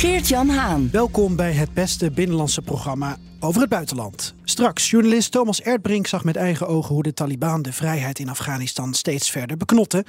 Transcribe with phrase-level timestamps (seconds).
[0.00, 0.88] Geert-Jan Haan.
[0.92, 4.34] Welkom bij het beste binnenlandse programma over het buitenland.
[4.44, 8.94] Straks, journalist Thomas Erdbrink zag met eigen ogen hoe de Taliban de vrijheid in Afghanistan
[8.94, 10.04] steeds verder beknotten.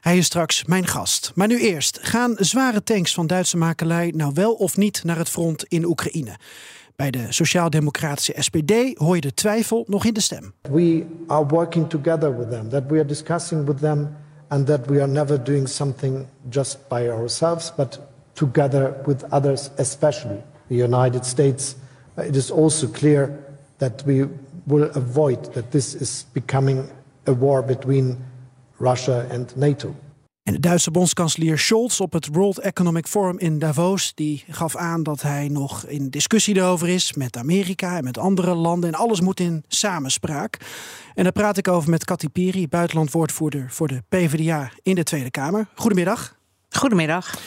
[0.00, 1.32] Hij is straks mijn gast.
[1.34, 5.28] Maar nu eerst, gaan zware tanks van Duitse makelij nou wel of niet naar het
[5.28, 6.38] front in Oekraïne?
[6.94, 10.52] Bij de sociaal-democratische SPD hoor je de twijfel nog in de stem.
[10.70, 14.08] We are working together with them, that we are discussing with them,
[14.48, 18.00] and that we are never doing something just by ourselves, but
[18.36, 21.74] together with others, especially the United States.
[22.16, 23.30] It is also clear
[23.78, 24.28] that we
[24.64, 26.88] will avoid that this is becoming
[27.26, 28.16] a war between
[28.78, 29.94] Russia and NATO.
[30.42, 34.14] En de Duitse bondskanselier Scholz op het World Economic Forum in Davos...
[34.14, 38.54] die gaf aan dat hij nog in discussie erover is met Amerika en met andere
[38.54, 38.92] landen.
[38.92, 40.58] En alles moet in samenspraak.
[41.14, 45.30] En daar praat ik over met Katy Piri, buitenlandwoordvoerder voor de PvdA in de Tweede
[45.30, 45.68] Kamer.
[45.74, 46.36] Goedemiddag.
[46.68, 47.38] Goedemiddag.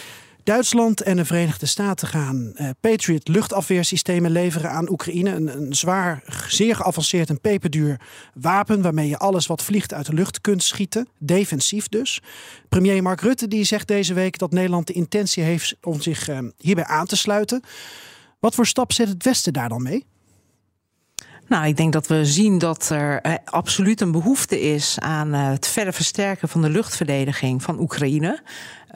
[0.50, 5.32] Duitsland en de Verenigde Staten gaan eh, Patriot luchtafweersystemen leveren aan Oekraïne.
[5.32, 8.00] Een, zwaar, zeer geavanceerd en peperduur
[8.34, 11.08] wapen waarmee je alles wat vliegt uit de lucht kunt schieten.
[11.18, 12.22] Defensief dus.
[12.70, 16.40] Premier Mark Rutte die zegt deze week dat Nederland de intentie heeft om zich eh,
[16.58, 17.64] hierbij aan te sluiten.
[18.40, 20.06] Wat voor stap zet het Westen daar dan mee?
[21.50, 25.50] Nou, ik denk dat we zien dat er eh, absoluut een behoefte is aan eh,
[25.50, 28.42] het verder versterken van de luchtverdediging van Oekraïne.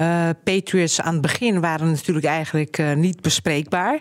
[0.02, 4.00] Uh, Patriots aan het begin waren natuurlijk eigenlijk uh, niet bespreekbaar.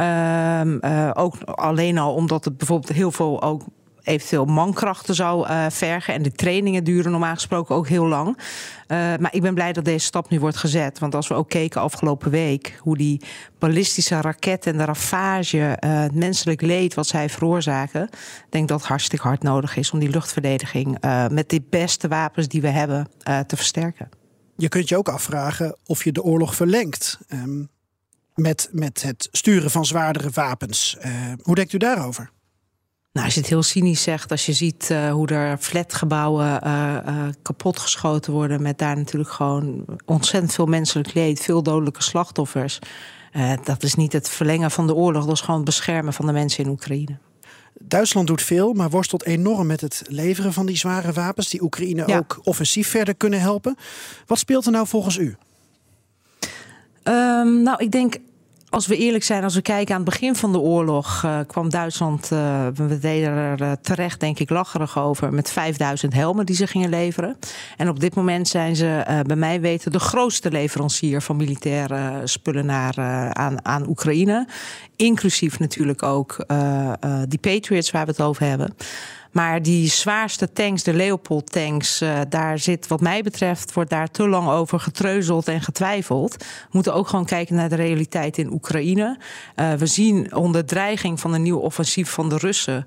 [0.00, 3.62] Uh, ook alleen al omdat het bijvoorbeeld heel veel ook
[4.04, 6.14] eventueel mankrachten zou uh, vergen.
[6.14, 8.28] En de trainingen duren normaal gesproken ook heel lang.
[8.36, 8.38] Uh,
[8.96, 10.98] maar ik ben blij dat deze stap nu wordt gezet.
[10.98, 12.78] Want als we ook keken afgelopen week...
[12.80, 13.20] hoe die
[13.58, 15.56] ballistische raketten en de ravage...
[15.56, 18.08] Uh, het menselijk leed wat zij veroorzaken...
[18.50, 19.90] denk dat hartstikke hard nodig is...
[19.90, 20.98] om die luchtverdediging
[21.30, 23.08] met de beste wapens die we hebben
[23.46, 24.08] te versterken.
[24.56, 27.18] Je kunt je ook afvragen of je de oorlog verlengt...
[27.28, 27.72] Um,
[28.34, 30.96] met, met het sturen van zwaardere wapens.
[31.42, 32.30] hoe denkt u daarover?
[33.14, 36.96] Nou, als je het heel cynisch zegt, als je ziet uh, hoe er flatgebouwen uh,
[37.06, 42.78] uh, kapotgeschoten worden, met daar natuurlijk gewoon ontzettend veel menselijk leed, veel dodelijke slachtoffers.
[43.64, 46.32] dat is niet het verlengen van de oorlog, dat is gewoon het beschermen van de
[46.32, 47.18] mensen in Oekraïne.
[47.78, 52.02] Duitsland doet veel, maar worstelt enorm met het leveren van die zware wapens, die Oekraïne
[52.06, 52.18] ja.
[52.18, 53.76] ook offensief verder kunnen helpen.
[54.26, 55.36] Wat speelt er nou volgens u?
[57.04, 58.16] Um, nou, ik denk
[58.74, 61.70] als we eerlijk zijn, als we kijken aan het begin van de oorlog, uh, kwam
[61.70, 66.56] Duitsland, uh, we deden er uh, terecht denk ik lacherig over, met 5000 helmen die
[66.56, 67.36] ze gingen leveren.
[67.76, 72.66] En op dit moment zijn ze, bij mij weten, de grootste leverancier van militaire spullen
[72.66, 72.98] naar,
[73.32, 74.48] aan, aan Oekraïne.
[74.96, 76.46] Inclusief natuurlijk ook
[77.28, 78.74] die Patriots waar we het over hebben.
[79.34, 84.10] Maar die zwaarste tanks, de Leopold tanks, uh, daar zit wat mij betreft, wordt daar
[84.10, 86.36] te lang over getreuzeld en getwijfeld.
[86.36, 89.18] We moeten ook gewoon kijken naar de realiteit in Oekraïne.
[89.56, 92.84] Uh, we zien onder dreiging van een nieuw offensief van de Russen.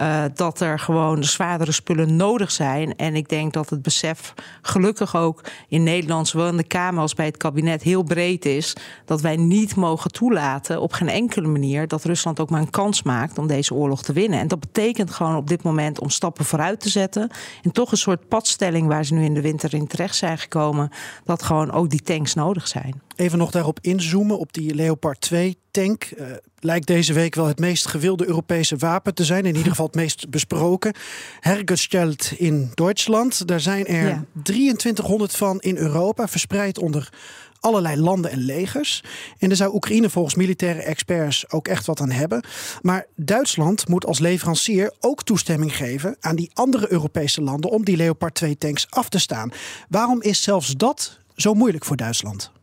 [0.00, 2.96] Uh, dat er gewoon de zwaardere spullen nodig zijn.
[2.96, 7.14] En ik denk dat het besef gelukkig ook in Nederland, zowel in de Kamer als
[7.14, 8.76] bij het kabinet, heel breed is.
[9.04, 13.02] Dat wij niet mogen toelaten op geen enkele manier dat Rusland ook maar een kans
[13.02, 14.38] maakt om deze oorlog te winnen.
[14.38, 17.30] En dat betekent gewoon op dit moment om stappen vooruit te zetten.
[17.62, 20.90] En toch een soort padstelling waar ze nu in de winter in terecht zijn gekomen.
[21.24, 23.05] Dat gewoon ook die tanks nodig zijn.
[23.16, 26.10] Even nog daarop inzoomen op die Leopard 2 tank.
[26.18, 26.26] Uh,
[26.60, 29.44] lijkt deze week wel het meest gewilde Europese wapen te zijn.
[29.44, 30.94] In ieder geval het meest besproken.
[31.40, 33.48] Hergestellt in Duitsland.
[33.48, 34.24] Daar zijn er ja.
[34.42, 37.12] 2300 van in Europa, verspreid onder
[37.60, 39.04] allerlei landen en legers.
[39.38, 42.44] En daar zou Oekraïne volgens militaire experts ook echt wat aan hebben.
[42.82, 47.96] Maar Duitsland moet als leverancier ook toestemming geven aan die andere Europese landen om die
[47.96, 49.50] Leopard 2 tanks af te staan.
[49.88, 52.54] Waarom is zelfs dat zo moeilijk voor Duitsland?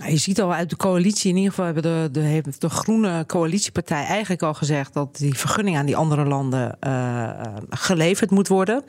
[0.00, 2.68] Nou, je ziet al uit de coalitie, in ieder geval hebben de, de, heeft de
[2.68, 7.30] groene coalitiepartij eigenlijk al gezegd dat die vergunning aan die andere landen uh,
[7.70, 8.84] geleverd moet worden.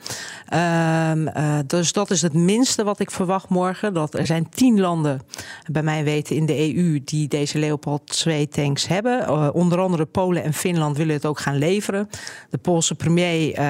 [0.54, 3.94] Uh, uh, dus dat is het minste wat ik verwacht morgen.
[3.94, 5.20] Dat er zijn tien landen,
[5.70, 9.54] bij mij weten, in de EU die deze Leopard 2 tanks hebben.
[9.54, 12.08] onder andere Polen en Finland willen het ook gaan leveren.
[12.50, 13.60] De Poolse premier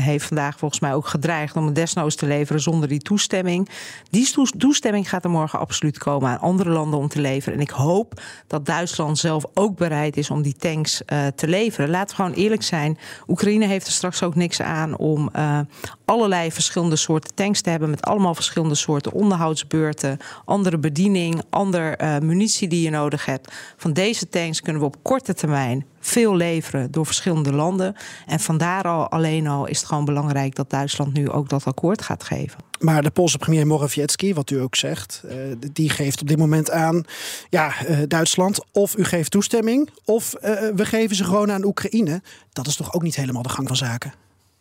[0.00, 3.68] heeft vandaag volgens mij ook gedreigd om het desnoods te leveren zonder die toestemming.
[4.10, 7.54] Die toestemming gaat er morgen absoluut komen aan andere landen om te leveren.
[7.54, 11.90] En ik hoop dat Duitsland zelf ook bereid is om die tanks uh, te leveren.
[11.90, 12.98] Laten we gewoon eerlijk zijn.
[13.28, 15.58] Oekraïne heeft er straks ook niks aan om uh,
[16.04, 17.90] allerlei verschillende soorten tanks te hebben.
[17.90, 20.18] Met allemaal verschillende soorten onderhoudsbeurten.
[20.44, 23.52] Andere bediening, ander uh, munitie die je nodig hebt.
[23.76, 27.94] Van deze tanks kunnen we op korte termijn veel leveren door verschillende landen.
[28.26, 32.02] En vandaar al alleen al is het gewoon belangrijk dat Duitsland nu ook dat akkoord
[32.02, 32.67] gaat geven.
[32.78, 35.32] Maar de Poolse premier Morawiecki, wat u ook zegt, uh,
[35.72, 37.04] die geeft op dit moment aan:
[37.50, 40.40] ja, uh, Duitsland, of u geeft toestemming, of uh,
[40.74, 42.22] we geven ze gewoon aan Oekraïne.
[42.52, 44.12] Dat is toch ook niet helemaal de gang van zaken?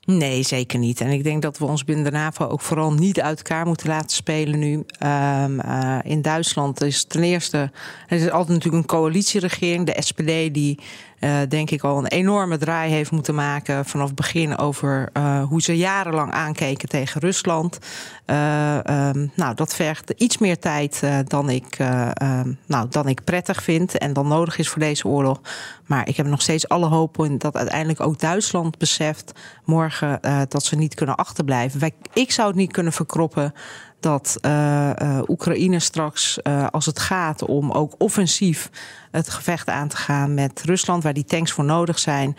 [0.08, 1.02] Nee, zeker niet.
[1.02, 3.88] En ik denk dat we ons binnen de NAVO ook vooral niet uit elkaar moeten
[3.88, 4.84] laten spelen nu.
[5.04, 7.72] Uh, in Duitsland is ten eerste,
[8.08, 10.80] er is altijd natuurlijk een coalitieregering, de SPD, die
[11.20, 15.44] uh, denk ik al een enorme draai heeft moeten maken vanaf het begin over uh,
[15.44, 17.78] hoe ze jarenlang aankeken tegen Rusland.
[18.26, 21.80] Uh, um, nou, dat vergt iets meer tijd dan, ik,
[22.22, 25.42] um, nou, dan ik prettig vind en dan nodig is voor deze oorlog.
[25.86, 29.32] Maar ik heb nog steeds alle hoop in dat uiteindelijk ook Duitsland beseft
[29.64, 31.92] morgen dat ze niet kunnen achterblijven.
[32.14, 33.54] Ik zou het niet kunnen verkroppen
[34.00, 38.70] dat uh, uh, Oekraïne straks, uh, als het gaat om ook offensief
[39.12, 42.38] het gevecht aan te gaan met Rusland, waar die tanks voor nodig zijn,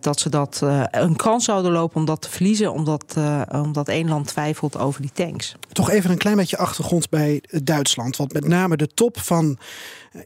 [0.00, 0.60] dat ze dat
[0.90, 3.16] een kans zouden lopen om dat te verliezen, omdat,
[3.52, 5.56] omdat één land twijfelt over die tanks.
[5.72, 9.58] Toch even een klein beetje achtergrond bij Duitsland, want met name de top van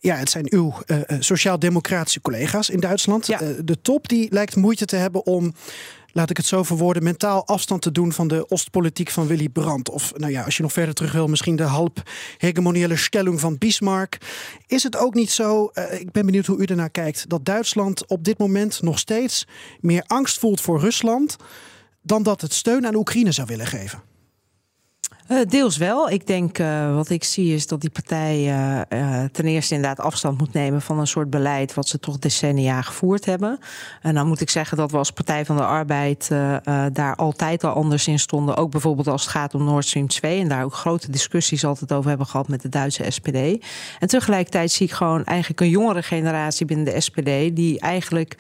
[0.00, 0.74] ja, het zijn uw
[1.18, 3.26] sociaal-democratische collega's in Duitsland.
[3.26, 3.38] Ja.
[3.64, 5.54] De top die lijkt moeite te hebben om
[6.16, 9.90] laat ik het zo verwoorden, mentaal afstand te doen van de Oostpolitiek van Willy Brandt.
[9.90, 12.02] Of nou ja, als je nog verder terug wil, misschien de halb
[12.38, 14.18] hegemoniële stelling van Bismarck.
[14.66, 18.06] Is het ook niet zo, uh, ik ben benieuwd hoe u ernaar kijkt, dat Duitsland
[18.06, 19.46] op dit moment nog steeds
[19.80, 21.36] meer angst voelt voor Rusland
[22.02, 24.02] dan dat het steun aan Oekraïne zou willen geven?
[25.28, 26.10] Uh, deels wel.
[26.10, 28.38] Ik denk uh, wat ik zie is dat die partij
[28.90, 32.82] uh, ten eerste inderdaad afstand moet nemen van een soort beleid wat ze toch decennia
[32.82, 33.58] gevoerd hebben.
[34.02, 36.28] En dan moet ik zeggen dat we als Partij van de Arbeid
[36.92, 38.56] daar altijd al anders in stonden.
[38.56, 41.92] Ook bijvoorbeeld als het gaat om Nord Stream 2 en daar ook grote discussies altijd
[41.92, 43.36] over hebben gehad met de Duitse SPD.
[43.98, 48.36] En tegelijkertijd zie ik gewoon eigenlijk een jongere generatie binnen de SPD die eigenlijk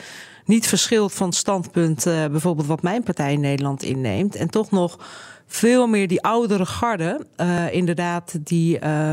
[0.46, 4.34] niet verschilt van standpunt bijvoorbeeld wat mijn partij in Nederland inneemt.
[4.34, 4.98] En toch nog
[5.46, 8.74] veel meer die oudere garde, uh, inderdaad, die.
[8.74, 9.12] Uh,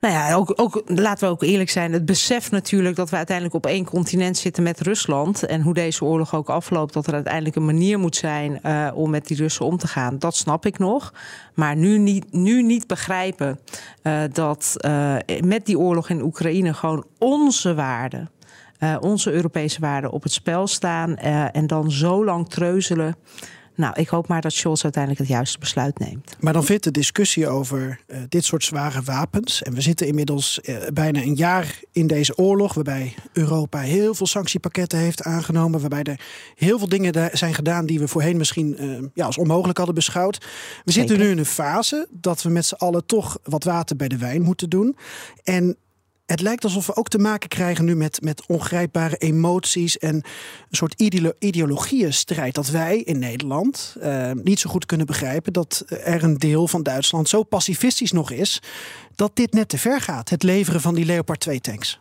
[0.00, 1.92] nou ja, ook, ook, laten we ook eerlijk zijn.
[1.92, 5.42] Het besef natuurlijk dat we uiteindelijk op één continent zitten met Rusland.
[5.42, 9.10] En hoe deze oorlog ook afloopt, dat er uiteindelijk een manier moet zijn uh, om
[9.10, 10.18] met die Russen om te gaan.
[10.18, 11.12] Dat snap ik nog.
[11.54, 13.60] Maar nu niet, nu niet begrijpen
[14.32, 14.76] dat
[15.44, 18.30] met die oorlog in Oekraïne gewoon onze waarden.
[18.80, 21.10] Uh, onze Europese waarden op het spel staan.
[21.10, 23.16] Uh, en dan zo lang treuzelen.
[23.78, 26.36] Nou, ik hoop maar dat Scholz uiteindelijk het juiste besluit neemt.
[26.40, 29.62] Maar dan vindt de discussie over uh, dit soort zware wapens.
[29.62, 32.74] En we zitten inmiddels uh, bijna een jaar in deze oorlog.
[32.74, 35.80] Waarbij Europa heel veel sanctiepakketten heeft aangenomen.
[35.80, 36.20] Waarbij er
[36.54, 40.38] heel veel dingen zijn gedaan die we voorheen misschien uh, ja, als onmogelijk hadden beschouwd.
[40.38, 40.46] We
[40.92, 40.92] Zeker.
[40.92, 44.18] zitten nu in een fase dat we met z'n allen toch wat water bij de
[44.18, 44.96] wijn moeten doen.
[45.42, 45.76] En
[46.30, 50.24] het lijkt alsof we ook te maken krijgen nu met, met ongrijpbare emoties en een
[50.70, 52.54] soort ideolo ideologieënstrijd.
[52.54, 56.82] Dat wij in Nederland uh, niet zo goed kunnen begrijpen dat er een deel van
[56.82, 58.62] Duitsland zo pacifistisch nog is
[59.14, 60.28] dat dit net te ver gaat.
[60.28, 61.98] Het leveren van die Leopard 2 tanks.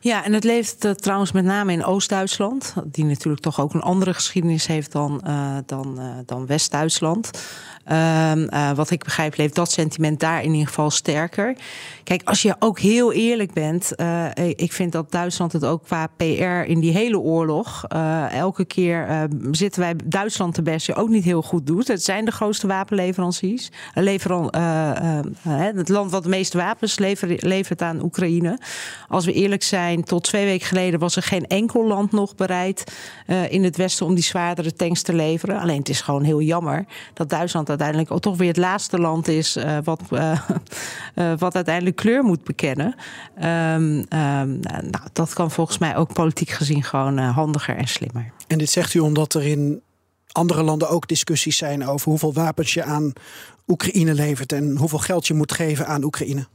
[0.00, 3.82] Ja, en het leeft uh, trouwens met name in Oost-Duitsland, die natuurlijk toch ook een
[3.82, 7.30] andere geschiedenis heeft dan, uh, dan, uh, dan West-Duitsland.
[7.92, 11.56] Um, wat ik begrijp, leeft dat sentiment daar in ieder geval sterker.
[12.04, 13.92] Kijk, als je ook heel eerlijk bent,
[14.54, 16.22] ik vind dat Duitsland het ook qua PR
[16.70, 17.84] in die hele oorlog,
[18.30, 21.88] elke keer zitten wij Duitsland te best, ook niet heel goed doet.
[21.88, 23.70] Het zijn de grootste wapenleveranciers.
[23.94, 24.54] Leveran,
[25.48, 26.98] het land wat de meeste wapens
[27.38, 28.58] levert aan Oekraïne.
[29.08, 32.92] Als we eerlijk zijn, tot twee weken geleden was er geen enkel land nog bereid
[33.26, 35.60] uh, in het Westen om die zwaardere tanks te leveren.
[35.60, 39.28] Alleen het is gewoon heel jammer dat Duitsland uiteindelijk ook toch weer het laatste land
[39.28, 40.40] is uh, wat, uh,
[41.38, 42.94] wat uiteindelijk kleur moet bekennen.
[43.36, 48.32] Um, um, nou, dat kan volgens mij ook politiek gezien gewoon handiger en slimmer.
[48.46, 49.82] En dit zegt u omdat er in
[50.32, 53.12] andere landen ook discussies zijn over hoeveel wapens je aan
[53.66, 56.46] Oekraïne levert en hoeveel geld je moet geven aan Oekraïne?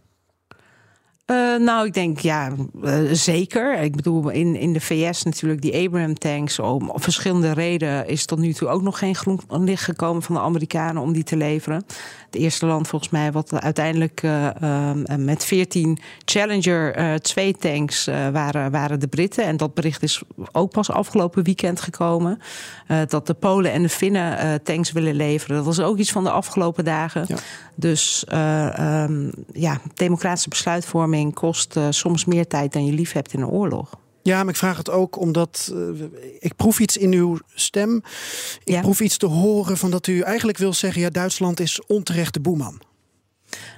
[1.31, 2.51] Uh, nou, ik denk ja,
[2.83, 3.79] uh, zeker.
[3.79, 6.59] Ik bedoel, in, in de VS natuurlijk die Abraham-tanks.
[6.59, 10.41] Om verschillende redenen is tot nu toe ook nog geen groen licht gekomen van de
[10.41, 11.85] Amerikanen om die te leveren.
[12.25, 14.49] Het eerste land volgens mij wat uiteindelijk uh,
[15.17, 19.43] met 14 Challenger 2 tanks waren, waren de Britten.
[19.43, 22.39] En dat bericht is ook pas afgelopen weekend gekomen.
[23.07, 25.55] dat de Polen en de Finnen tanks willen leveren.
[25.55, 27.25] Dat was ook iets van de afgelopen dagen.
[27.27, 27.37] Ja.
[27.75, 33.41] Dus um, ja, democratische besluitvorming kost uh, soms meer tijd dan je lief hebt in
[33.41, 33.89] een oorlog.
[34.21, 36.03] Ja, maar ik vraag het ook omdat uh,
[36.39, 37.95] ik proef iets in uw stem.
[38.63, 38.81] Ik ja.
[38.81, 42.39] proef iets te horen van dat u eigenlijk wil zeggen: ja, Duitsland is onterecht de
[42.39, 42.81] boeman.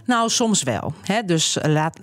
[0.05, 0.93] Nou, soms wel.
[1.01, 1.23] Hè?
[1.23, 1.99] Dus eh, laat,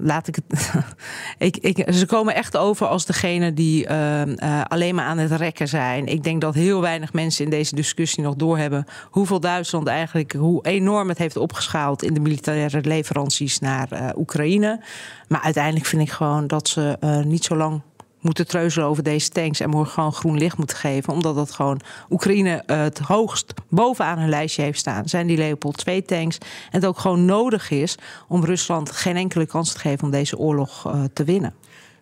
[0.00, 0.72] laat ik het.
[1.48, 4.22] ik, ik, ze komen echt over als degene die uh,
[4.68, 6.06] alleen maar aan het rekken zijn.
[6.06, 10.66] Ik denk dat heel weinig mensen in deze discussie nog doorhebben hoeveel Duitsland eigenlijk, hoe
[10.66, 14.80] enorm het heeft opgeschaald in de militaire leveranties naar Oekraïne.
[15.28, 16.96] Maar uiteindelijk vind ik gewoon dat ze
[17.26, 17.80] niet zo lang
[18.28, 21.12] moeten treuzelen over deze tanks en morgen gewoon groen licht moeten geven.
[21.12, 21.80] Omdat dat gewoon
[22.10, 25.08] Oekraïne uh, het hoogst bovenaan hun lijstje heeft staan.
[25.08, 26.38] Zijn die Leopold 2 tanks.
[26.38, 27.94] En het ook gewoon nodig is
[28.28, 31.54] om Rusland geen enkele kans te geven om deze oorlog uh, te winnen.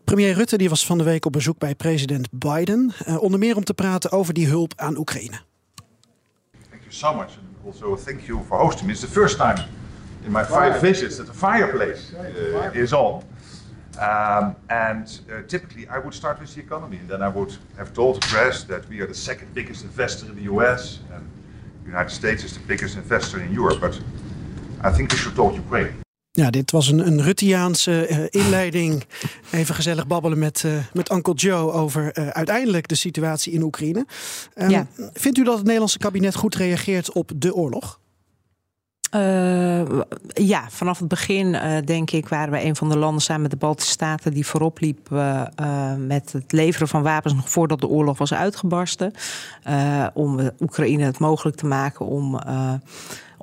[0.05, 2.93] Premier Rutte die was van de week op bezoek bij president Biden.
[3.09, 5.41] Uh, onder meer om te praten over die hulp aan Oekraïne.
[6.71, 7.39] Thank you so much.
[7.39, 8.93] And also thank you for hosting me.
[8.93, 9.65] It's the first time
[10.25, 12.01] in my five visits that the fireplace
[12.75, 13.23] uh, is on.
[13.99, 17.93] Um, and uh, typically, I would start with the economy, and then I would have
[17.93, 21.23] told the press that we are the second biggest investor in the US, and
[21.83, 23.81] the United States is the biggest investor in Europe.
[23.81, 24.01] But
[24.85, 26.05] I think we should talk Ukraine.
[26.37, 29.05] Ja, dit was een, een Ruttiaanse uh, inleiding.
[29.51, 34.07] Even gezellig babbelen met, uh, met Uncle Joe over uh, uiteindelijk de situatie in Oekraïne.
[34.55, 34.87] Um, ja.
[35.13, 38.01] Vindt u dat het Nederlandse kabinet goed reageert op de oorlog?
[39.15, 43.43] Uh, ja, vanaf het begin uh, denk ik waren we een van de landen samen
[43.43, 45.43] met de Baltische Staten die voorop liep uh,
[45.99, 49.13] met het leveren van wapens nog voordat de oorlog was uitgebarsten.
[50.15, 52.41] om Oekraïne het mogelijk te maken om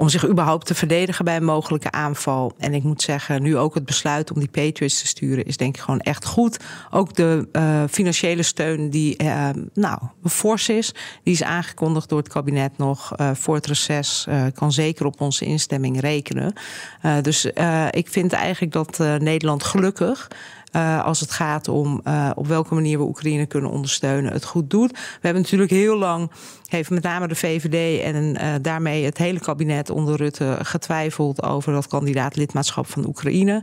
[0.04, 2.54] om zich überhaupt te verdedigen bij een mogelijke aanval.
[2.58, 5.76] En ik moet zeggen, nu ook het besluit om die Patriots te sturen is denk
[5.76, 6.60] ik gewoon echt goed.
[6.90, 10.94] Ook de uh, financiële steun die uh, nou fors is,
[11.24, 15.46] die is aangekondigd door het kabinet nog uh, voor het reces, kan zeker op onze
[15.46, 16.54] instemming rekenen.
[17.22, 17.46] dus
[17.90, 20.28] ik vind eigenlijk dat Nederland gelukkig
[21.04, 22.02] als het gaat om
[22.36, 24.92] op welke manier we Oekraïne kunnen ondersteunen, het goed doet.
[24.92, 26.32] We hebben natuurlijk heel lang,
[26.74, 31.74] heeft met name de VVD en uh, daarmee het hele kabinet onder Rutte getwijfeld over
[31.74, 33.54] dat kandidaat lidmaatschap van Oekraïne.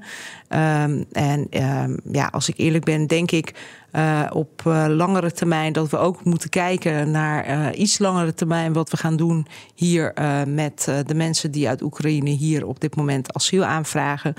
[0.49, 3.55] Um, en um, ja, als ik eerlijk ben, denk ik
[3.93, 8.91] uh, op uh, langere termijn dat we ook moeten kijken naar iets langere termijn wat
[8.91, 10.13] we gaan doen hier
[10.47, 14.35] met de mensen die uit Oekraïne hier op dit moment asiel aanvragen.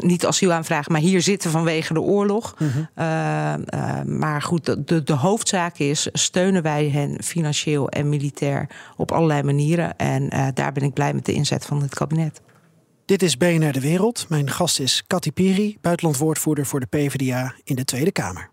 [0.00, 2.56] niet asiel aanvragen, maar hier zitten vanwege de oorlog.
[2.58, 2.88] -hmm.
[4.18, 9.96] maar goed, de, de hoofdzaak is: steunen wij hen financieel en militair op allerlei manieren.
[9.96, 12.40] En daar ben ik blij met de inzet van het kabinet.
[13.04, 14.26] Dit is BNR De Wereld.
[14.28, 18.50] Mijn gast is Kati Piri, buitenlandwoordvoerder voor de PvdA in de Tweede Kamer.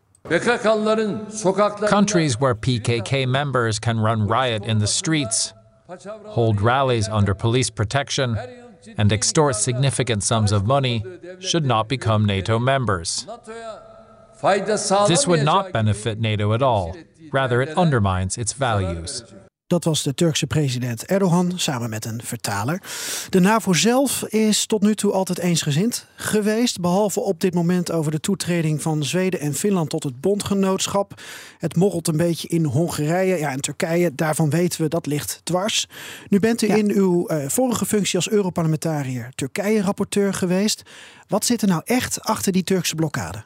[1.86, 5.54] Countries where PKK members can run riot in the streets,
[6.24, 8.38] hold rallies under police protection,
[8.96, 11.06] and extort significant sums of money
[11.40, 13.26] should not become NATO members.
[15.08, 16.96] This would not benefit NATO at all.
[17.34, 19.24] Rather, it undermines its values.
[19.68, 22.82] Dat was de Turkse president Erdogan samen met een vertaler.
[23.30, 26.80] De NAVO zelf is tot nu toe altijd eensgezind geweest.
[26.80, 31.22] Behalve op dit moment over de toetreding van Zweden en Finland tot het bondgenootschap.
[31.58, 34.16] Het morrelt een beetje in Hongarije ja, en Turkije.
[34.16, 35.88] Daarvan weten we dat ligt dwars.
[36.28, 40.84] Nu bent u in uw uh, vorige functie als Europarlementariër Turkije-rapporteur geweest.
[41.28, 43.44] Wat zit er nou echt achter die Turkse blokkade?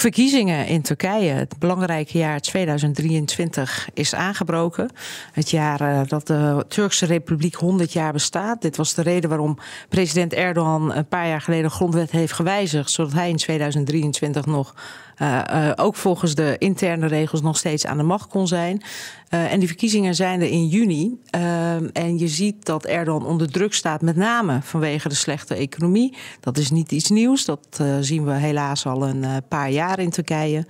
[0.00, 1.32] Verkiezingen in Turkije.
[1.32, 4.90] Het belangrijke jaar 2023 is aangebroken.
[5.32, 8.62] Het jaar uh, dat de Turkse Republiek 100 jaar bestaat.
[8.62, 12.90] Dit was de reden waarom president Erdogan een paar jaar geleden de grondwet heeft gewijzigd.
[12.90, 14.74] Zodat hij in 2023 nog
[15.76, 18.82] ook volgens de interne regels nog steeds aan de macht kon zijn.
[19.30, 21.18] Uh, en die verkiezingen zijn er in juni.
[21.92, 26.16] en je ziet dat Erdogan onder druk staat, met name vanwege de slechte economie.
[26.40, 27.44] Dat is niet iets nieuws.
[27.44, 30.66] Dat zien we helaas al een paar jaar in Turkije.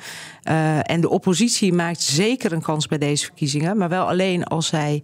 [0.83, 5.03] en de oppositie maakt zeker een kans bij deze verkiezingen, maar wel alleen als zij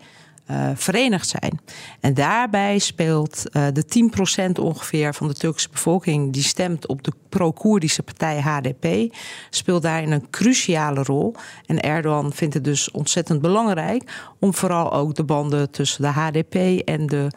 [0.50, 1.60] uh, verenigd zijn.
[2.00, 3.84] En daarbij speelt uh, de
[4.58, 9.14] 10% ongeveer van de Turkse bevolking die stemt op de pro-Koerdische partij HDP,
[9.50, 11.34] speelt daarin een cruciale rol.
[11.66, 16.54] En Erdogan vindt het dus ontzettend belangrijk om vooral ook de banden tussen de HDP
[16.84, 17.30] en de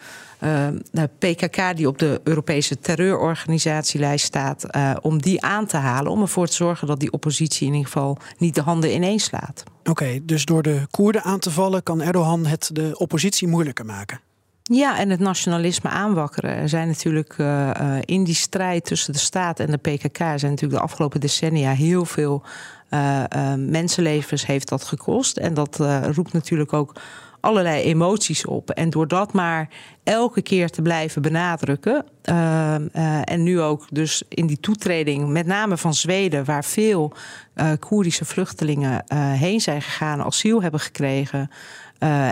[0.91, 4.65] de PKK, die op de Europese terreurorganisatielijst staat,
[5.01, 6.11] om die aan te halen.
[6.11, 9.63] Om ervoor te zorgen dat die oppositie in ieder geval niet de handen ineens slaat.
[9.83, 14.19] Oké, dus door de Koerden aan te vallen kan Erdogan het de oppositie moeilijker maken.
[14.63, 16.55] Ja, en het nationalisme aanwakkeren.
[16.55, 20.71] Er zijn natuurlijk uh, in die strijd tussen de staat en de PKK zijn natuurlijk
[20.71, 22.43] de afgelopen decennia heel veel
[22.89, 23.23] uh,
[23.57, 25.37] mensenlevens heeft dat gekost.
[25.37, 25.79] En dat
[26.11, 26.95] roept natuurlijk ook
[27.39, 28.69] allerlei emoties op.
[28.69, 29.69] En door dat maar
[30.03, 32.05] elke keer te blijven benadrukken.
[32.29, 37.13] Uh, uh, en nu ook dus in die toetreding, met name van Zweden, waar veel
[37.55, 41.51] uh, Koerdische vluchtelingen heen zijn gegaan, asiel hebben gekregen.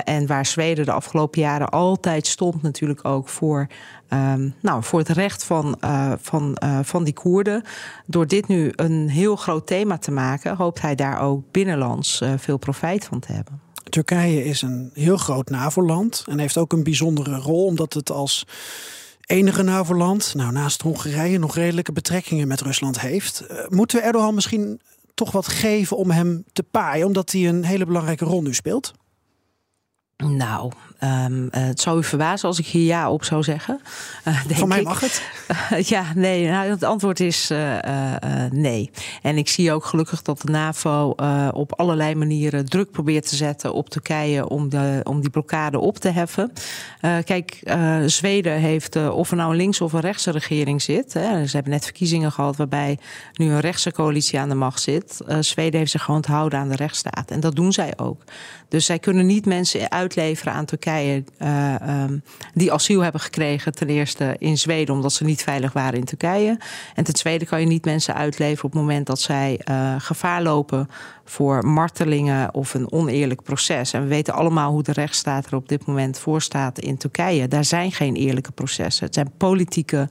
[0.04, 3.68] En waar Zweden de afgelopen jaren altijd stond, natuurlijk ook voor,
[4.10, 5.78] um, nou, voor het recht van,
[6.22, 7.64] van, van die Koerden.
[8.06, 12.58] Door dit nu een heel groot thema te maken, hoopt hij daar ook binnenlands veel
[12.58, 13.65] profijt van te hebben.
[13.90, 18.46] Turkije is een heel groot NAVO-land en heeft ook een bijzondere rol, omdat het als
[19.26, 23.46] enige NAVO-land, nou naast Hongarije, nog redelijke betrekkingen met Rusland heeft.
[23.70, 24.82] moeten we Erdogan misschien
[25.14, 28.94] toch wat geven om hem te paaien, omdat hij een hele belangrijke rol nu speelt?
[30.18, 30.72] Nou,
[31.04, 33.80] um, het zou u verbazen als ik hier ja op zou zeggen.
[34.28, 35.22] Uh, denk Van mij mag het.
[35.72, 36.48] Uh, ja, nee.
[36.50, 37.78] Nou, het antwoord is uh,
[38.52, 38.92] nee.
[39.22, 41.16] En ik zie ook gelukkig dat de NAVO
[41.54, 45.98] op allerlei manieren druk probeert te zetten op Turkije om, de, om die blokkade op
[45.98, 46.52] te heffen.
[47.02, 47.60] kijk,
[48.06, 51.14] Zweden heeft, of er nou een links- of een rechtse regering zit.
[51.14, 52.98] Hè, ze hebben net verkiezingen gehad waarbij
[53.34, 55.22] nu een rechtse coalitie aan de macht zit.
[55.40, 57.32] Zweden heeft zich gewoon te houden aan de rechtsstaat.
[57.32, 58.24] En dat doen zij ook.
[58.68, 62.24] Dus zij kunnen niet mensen uitleveren aan Turkije uh, um,
[62.54, 63.76] die asiel hebben gekregen.
[63.76, 66.58] Ten eerste in Zweden, omdat ze niet veilig waren in Turkije.
[66.96, 70.42] En ten tweede kan je niet mensen uitleveren op het moment dat zij uh, gevaar
[70.42, 70.90] lopen
[71.26, 73.94] voor martelingen of een oneerlijk proces.
[73.94, 77.48] En we weten allemaal hoe de rechtsstaat er op dit moment voor staat in Turkije.
[77.48, 79.06] Daar zijn geen eerlijke processen.
[79.06, 80.10] Het zijn politieke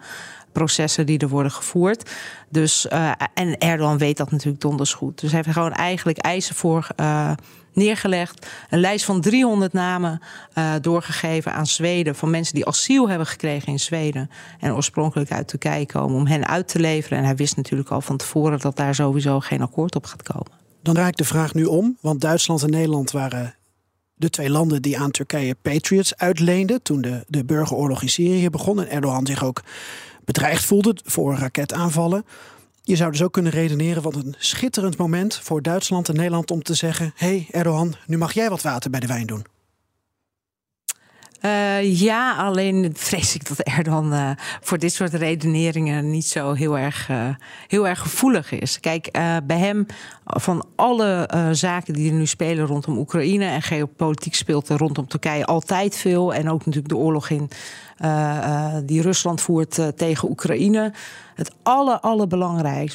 [0.53, 2.11] processen die er worden gevoerd.
[2.49, 5.21] Dus, uh, en Erdogan weet dat natuurlijk donders goed.
[5.21, 7.31] Dus hij heeft gewoon eigenlijk eisen voor uh,
[7.75, 8.47] neergelegd.
[8.71, 10.21] Een lijst van 300 namen
[10.59, 12.15] uh, doorgegeven aan Zweden.
[12.15, 14.31] Van mensen die asiel hebben gekregen in Zweden.
[14.61, 17.19] En oorspronkelijk uit Turkije komen om hen uit te leveren.
[17.19, 20.53] En hij wist natuurlijk al van tevoren dat daar sowieso geen akkoord op gaat komen.
[20.83, 21.97] Dan raak ik de vraag nu om.
[22.01, 23.55] Want Duitsland en Nederland waren
[24.15, 26.83] de twee landen die aan Turkije Patriots uitleenden.
[26.83, 28.81] toen de, de burgeroorlog in Syrië begon.
[28.81, 29.63] En Erdogan zich ook
[30.25, 32.25] bedreigd voelde voor raketaanvallen.
[32.87, 36.63] Je zou dus ook kunnen redeneren wat een schitterend moment voor Duitsland en Nederland om
[36.63, 39.45] te zeggen: hé hey Erdogan, nu mag jij wat water bij de wijn doen.
[41.45, 46.79] Uh, ja, alleen vrees ik dat Erdogan uh, voor dit soort redeneringen niet zo heel
[46.79, 47.29] erg, uh,
[47.67, 48.81] heel erg gevoelig is.
[48.81, 49.11] Kijk,
[49.45, 49.87] bij hem,
[50.25, 55.45] van alle zaken die er nu spelen rondom Oekraïne en geopolitiek speelt er rondom Turkije
[55.45, 56.35] altijd veel.
[56.35, 57.51] En ook natuurlijk de oorlog in,
[58.85, 60.93] die Rusland voert tegen Oekraïne.
[61.35, 62.29] Het aller,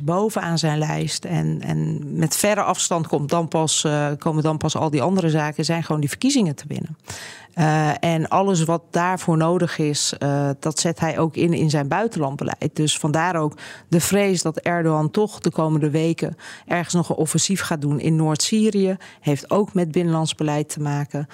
[0.03, 1.25] bovenaan zijn lijst.
[1.25, 5.65] En, en met verre afstand komt dan pas, komen dan pas al die andere zaken,
[5.65, 6.97] zijn gewoon die verkiezingen te winnen.
[7.99, 10.13] En alles wat daarvoor nodig is,
[10.59, 12.69] dat zet hij ook in in zijn buitenlandbeleid.
[12.73, 13.57] Dus vandaar ook
[13.87, 18.15] de vrees dat Erdogan toch de komende weken ergens nog een offensief gaat doen in
[18.15, 18.97] Noord-Syrië.
[19.19, 21.27] Heeft ook met binnenlands beleid te maken.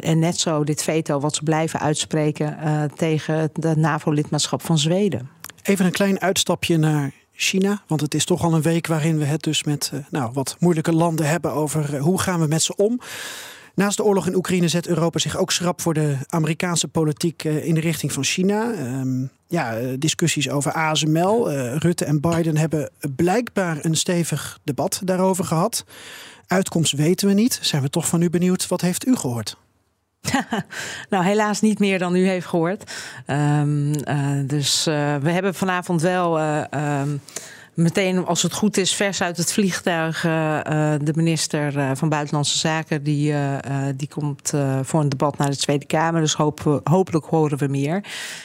[0.00, 2.57] En net zo dit veto wat ze blijven uitspreken
[2.94, 5.28] tegen het NAVO-lidmaatschap van Zweden.
[5.62, 7.82] Even een klein uitstapje naar China.
[7.86, 10.92] Want het is toch al een week waarin we het dus met nou, wat moeilijke
[10.92, 13.00] landen hebben over hoe gaan we met ze om.
[13.78, 17.64] Naast de oorlog in Oekraïne zet Europa zich ook schrap voor de Amerikaanse politiek eh,
[17.66, 18.72] in de richting van China.
[19.00, 21.50] Um, ja, eh, discussies over ASML.
[21.50, 25.84] Uh, eh, Rutte en Biden hebben blijkbaar een stevig debat daarover gehad.
[26.46, 27.58] Uitkomst weten we niet.
[27.62, 28.66] Zijn we toch van u benieuwd?
[28.66, 29.56] Wat heeft u gehoord?
[31.10, 32.92] nou, helaas niet meer dan u heeft gehoord.
[33.26, 36.38] Um, uh, dus uh, we hebben vanavond wel.
[36.38, 36.62] Uh,
[37.00, 37.20] um,
[37.74, 40.20] meteen, als het goed is, vers uit het vliegtuig.
[40.20, 43.02] De minister van Buitenlandse Zaken.
[43.02, 43.34] Die,
[43.96, 44.52] die komt
[44.82, 46.20] voor een debat naar de Tweede Kamer.
[46.20, 48.04] Dus hoop, hopelijk horen we meer.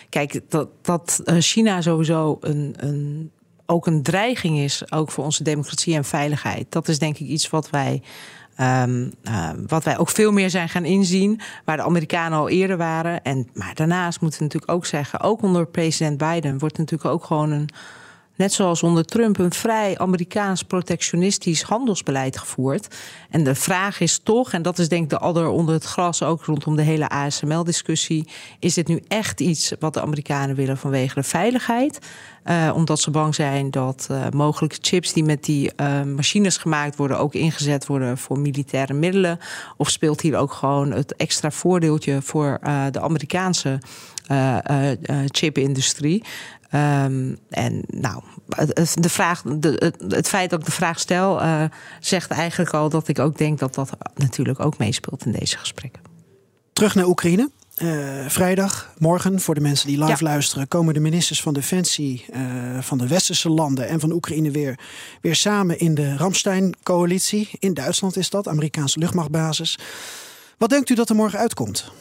[0.10, 3.32] Kijk, dat, dat China sowieso een, een,
[3.66, 4.92] ook een dreiging is.
[4.92, 6.66] Ook voor onze democratie en veiligheid.
[6.70, 8.02] Dat is denk ik iets wat wij.
[8.62, 9.12] Um,
[9.68, 13.24] wat wij ook veel meer zijn gaan inzien, waar de Amerikanen al eerder waren.
[13.24, 17.24] En, maar daarnaast moeten we natuurlijk ook zeggen, ook onder president Biden wordt natuurlijk ook
[17.24, 17.70] gewoon een
[18.36, 22.96] net zoals onder Trump, een vrij Amerikaans protectionistisch handelsbeleid gevoerd.
[23.30, 26.24] En de vraag is toch, en dat is denk ik de adder onder het gras,
[26.24, 28.28] ook rondom de hele ASML-discussie:
[28.60, 32.00] is dit nu echt iets wat de Amerikanen willen vanwege de veiligheid?
[32.46, 36.96] Uh, omdat ze bang zijn dat uh, mogelijke chips die met die uh, machines gemaakt
[36.96, 39.40] worden ook ingezet worden voor militaire middelen?
[39.78, 42.60] Of speelt hier ook gewoon het extra voordeeltje voor
[42.92, 43.80] de Amerikaanse
[45.26, 46.24] chipindustrie.
[46.74, 48.24] Um, en nou,
[48.94, 51.64] de vraag, de, het feit dat ik de vraag stel, uh,
[52.00, 56.02] zegt eigenlijk al dat ik ook denk dat dat natuurlijk ook meespeelt in deze gesprekken.
[56.74, 57.50] Terug naar Oekraïne.
[57.78, 62.42] Uh, vrijdag, morgen, voor de mensen die live luisteren, komen de ministers van Defensie uh,
[62.80, 64.80] van de westerse landen en van Oekraïne weer,
[65.22, 67.50] weer samen in de Ramstein-coalitie.
[67.60, 69.80] In Duitsland is dat, Amerikaanse luchtmachtbasis.
[70.58, 71.92] Wat denkt u dat er morgen uitkomt?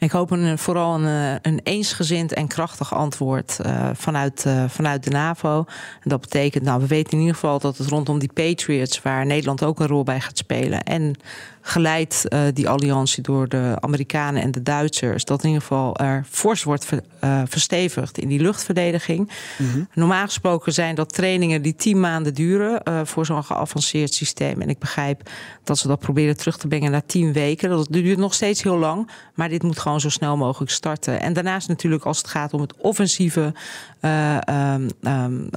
[0.00, 5.04] Ik hoop een, vooral een, eh, een eensgezind en krachtig antwoord uh, vanuit, uh, vanuit
[5.04, 5.64] de NAVO.
[6.02, 9.26] En dat betekent, nou, we weten in ieder geval dat het rondom die Patriots, waar
[9.26, 10.82] Nederland ook een rol bij gaat spelen.
[10.82, 11.14] En
[11.60, 16.24] geleid uh, die alliantie door de Amerikanen en de Duitsers, dat in ieder geval er
[16.30, 17.02] fors wordt ver,
[17.46, 19.30] verstevigd in die luchtverdediging.
[19.58, 19.88] Mm -hmm.
[19.94, 24.60] Normaal gesproken zijn dat trainingen die tien maanden duren voor zo'n geavanceerd systeem.
[24.60, 25.30] En ik begrijp
[25.64, 27.70] dat ze dat proberen terug te brengen naar tien weken.
[27.70, 31.20] Dat duurt nog steeds heel lang, maar dit moet gewoon zo snel mogelijk starten.
[31.20, 33.52] En daarnaast natuurlijk als het gaat om het offensieve
[34.00, 35.48] um, um,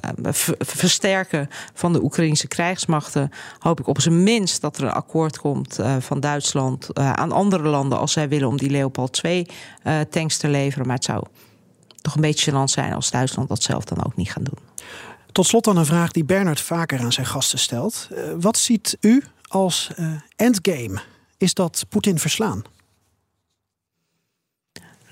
[0.59, 5.79] versterken van de Oekraïnse krijgsmachten, hoop ik op zijn minst dat er een akkoord komt
[6.03, 9.47] van Duitsland uh, aan andere landen als zij willen om die Leopard 2
[10.09, 10.87] tanks te leveren.
[10.87, 11.23] Maar het zou
[12.01, 14.59] toch een beetje gênant zijn als Duitsland dat zelf dan ook niet gaan doen.
[15.31, 18.09] Tot slot dan een vraag die Bernard vaker aan zijn gasten stelt.
[18.39, 19.89] wat ziet u als
[20.35, 21.01] endgame?
[21.37, 22.63] Is dat Poetin verslaan?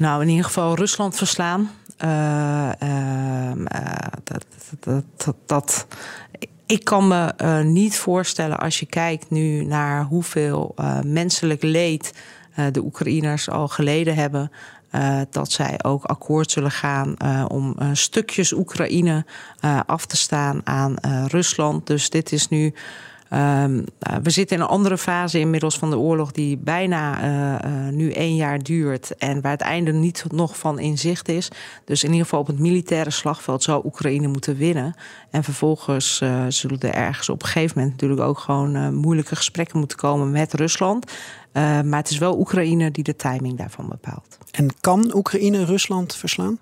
[0.01, 1.71] Nou, in ieder geval Rusland verslaan.
[2.04, 3.51] Uh, uh,
[4.23, 4.45] dat,
[4.80, 5.88] dat, dat, dat,
[6.71, 12.13] ik kan me uh, niet voorstellen als je kijkt nu naar hoeveel menselijk leed
[12.71, 14.51] de Oekraïners al geleden hebben.
[15.29, 17.15] dat zij ook akkoord zullen gaan
[17.47, 19.25] om stukjes Oekraïne
[19.86, 20.95] af te staan aan
[21.27, 21.88] Rusland.
[21.88, 22.73] Dus dit is nu
[23.34, 23.86] Um,
[24.24, 28.12] we zitten in een andere fase inmiddels van de oorlog die bijna uh, uh, nu
[28.12, 31.48] één jaar duurt en waar het einde niet nog van in zicht is.
[31.86, 34.96] Dus in ieder geval op het militaire slagveld zou Oekraïne moeten winnen.
[35.30, 39.80] En vervolgens uh, zullen er ergens op een gegeven moment natuurlijk ook gewoon moeilijke gesprekken
[39.80, 41.12] moeten komen met Rusland.
[41.54, 44.38] maar het is wel Oekraïne die de timing daarvan bepaalt.
[44.52, 46.60] En kan Oekraïne Rusland verslaan?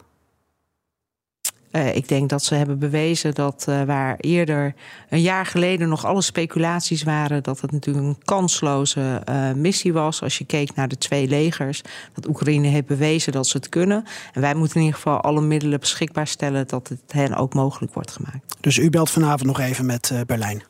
[1.71, 4.73] Uh, ik denk dat ze hebben bewezen dat uh, waar eerder
[5.09, 10.21] een jaar geleden nog alle speculaties waren, dat het natuurlijk een kansloze uh, missie was.
[10.21, 11.81] Als je keek naar de twee legers,
[12.13, 14.05] dat Oekraïne heeft bewezen dat ze het kunnen.
[14.33, 17.93] En wij moeten in ieder geval alle middelen beschikbaar stellen dat het hen ook mogelijk
[17.93, 18.55] wordt gemaakt.
[18.59, 20.63] Dus u belt vanavond nog even met Berlijn?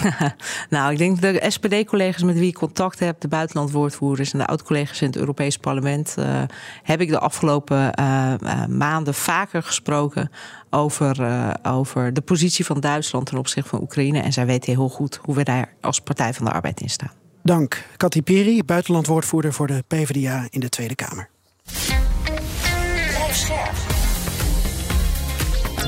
[0.70, 5.00] nou, ik denk de SPD-collega's met wie ik contact heb, de buitenlandwoordvoerders en de oud-collega's
[5.00, 6.42] in het Europees Parlement, uh,
[6.82, 10.30] heb ik de afgelopen uh, uh, maanden vaker gesproken
[10.70, 11.16] over,
[11.62, 14.20] over de positie van Duitsland ten opzichte van Oekraïne.
[14.20, 17.12] En zij weten heel goed hoe we daar als Partij van de Arbeid in staan.
[17.42, 17.86] Dank.
[17.96, 21.28] Cathy Piri, buitenlandwoordvoerder voor de PvdA in de Tweede Kamer.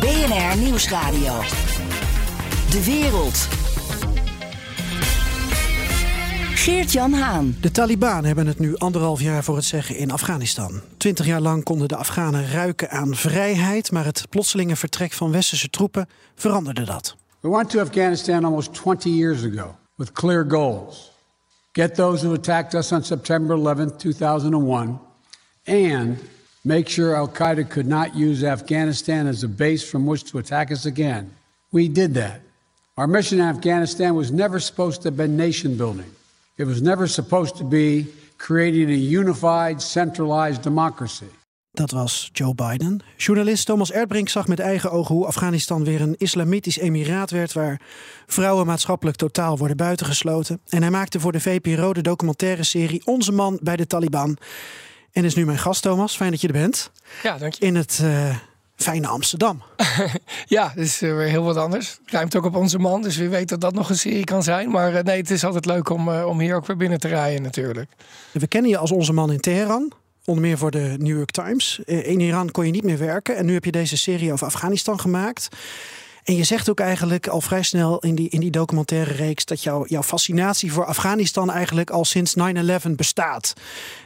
[0.01, 1.41] BNR Nieuwsradio.
[2.71, 3.64] De wereld.
[6.65, 7.57] Geert-Jan Haan.
[7.61, 10.81] De Taliban hebben het nu anderhalf jaar voor het zeggen in Afghanistan.
[10.97, 15.69] Twintig jaar lang konden de Afghanen ruiken aan vrijheid, maar het plotselinge vertrek van westerse
[15.69, 17.17] troepen veranderde dat.
[17.41, 21.13] We went to Afghanistan almost 20 years ago with clear goals.
[21.73, 24.99] Get those who attacked us on September 11, 2001
[25.65, 26.19] and
[26.61, 30.87] make sure Al-Qaeda could not use Afghanistan as a base from which to attack us
[30.87, 31.31] again.
[31.71, 32.41] We did that.
[32.95, 36.15] Our mission in Afghanistan was never supposed to have been nation building.
[36.57, 38.05] It was never supposed to be
[38.37, 41.25] creating a unified, centralized democracy.
[41.71, 43.01] Dat was Joe Biden.
[43.17, 47.81] Journalist Thomas Erdbrink zag met eigen ogen hoe Afghanistan weer een islamitisch emiraat werd waar
[48.27, 50.61] vrouwen maatschappelijk totaal worden buitengesloten.
[50.69, 54.37] En hij maakte voor de VPRO de documentaire serie Onze Man bij de Taliban.
[55.13, 56.17] En is nu mijn gast, Thomas.
[56.17, 56.91] Fijn dat je er bent.
[57.23, 57.65] Ja, dank je.
[57.65, 58.37] In het uh,
[58.85, 59.63] fijne Amsterdam.
[60.47, 61.99] ja, uh, weer heel wat anders.
[62.07, 64.71] Ruimt ook op onze man, dus wie weet dat dat nog een serie kan zijn.
[64.71, 67.09] Maar uh, nee, het is altijd leuk om, uh, om hier ook weer binnen te
[67.09, 67.91] rijden natuurlijk.
[68.33, 69.93] We kennen je als onze man in Teheran.
[70.25, 71.79] Onder meer voor de New York Times.
[71.85, 73.37] In Iran kon je niet meer werken.
[73.37, 75.49] En nu heb je deze serie over Afghanistan gemaakt.
[76.25, 79.63] En je zegt ook eigenlijk al vrij snel in die, in die documentaire reeks dat
[79.63, 82.35] jouw fascinatie voor Afghanistan eigenlijk al sinds
[82.87, 83.55] 9-11 bestaat.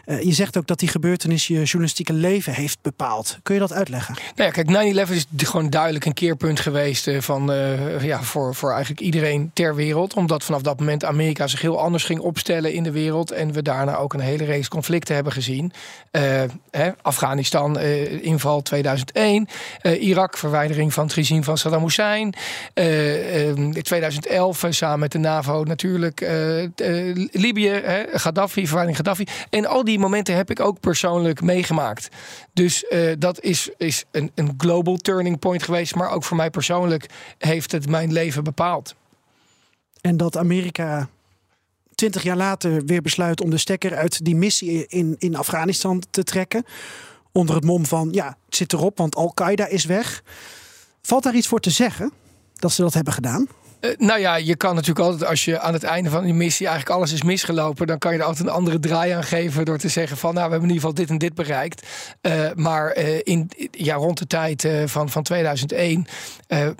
[0.06, 3.38] Uh, je zegt ook dat die gebeurtenis je journalistieke leven heeft bepaald.
[3.42, 4.14] Kun je dat uitleggen?
[4.34, 8.54] Nou ja, kijk, 9-11 is gewoon duidelijk een keerpunt geweest uh, van, uh, ja, voor,
[8.54, 10.14] voor eigenlijk iedereen ter wereld.
[10.14, 13.30] Omdat vanaf dat moment Amerika zich heel anders ging opstellen in de wereld.
[13.30, 15.72] En we daarna ook een hele race conflicten hebben gezien.
[16.70, 17.78] Hè, Afghanistan,
[18.20, 19.48] inval 2001.
[19.82, 22.07] Irak, verwijdering van het regime van Saddam Hussein.
[22.08, 22.34] Zijn.
[23.56, 26.20] in 2011 samen met de NAVO natuurlijk
[27.32, 29.24] Libië, hè, Gaddafi, verwijding Gaddafi.
[29.50, 32.08] En al die momenten heb ik ook persoonlijk meegemaakt.
[32.52, 32.84] Dus
[33.18, 35.94] dat is, is een, een global turning point geweest.
[35.94, 37.06] Maar ook voor mij persoonlijk
[37.38, 38.94] heeft het mijn leven bepaald.
[40.00, 41.08] En dat Amerika
[41.98, 46.24] twintig jaar later weer besluit om de stekker uit die missie in, in Afghanistan te
[46.24, 46.64] trekken.
[47.32, 50.22] Onder het mom van ja, het zit erop, want Al-Qaeda is weg.
[51.02, 52.12] Valt daar iets voor te zeggen
[52.54, 53.46] dat ze dat hebben gedaan?
[53.80, 56.66] Uh, nou ja, je kan natuurlijk altijd, als je aan het einde van die missie
[56.66, 59.78] eigenlijk alles is misgelopen, dan kan je er altijd een andere draai aan geven door
[59.78, 61.86] te zeggen van, nou, we hebben in ieder geval dit en dit bereikt.
[62.22, 66.06] Uh, maar uh, in, ja, rond de tijd van, van 2001
[66.46, 66.76] en,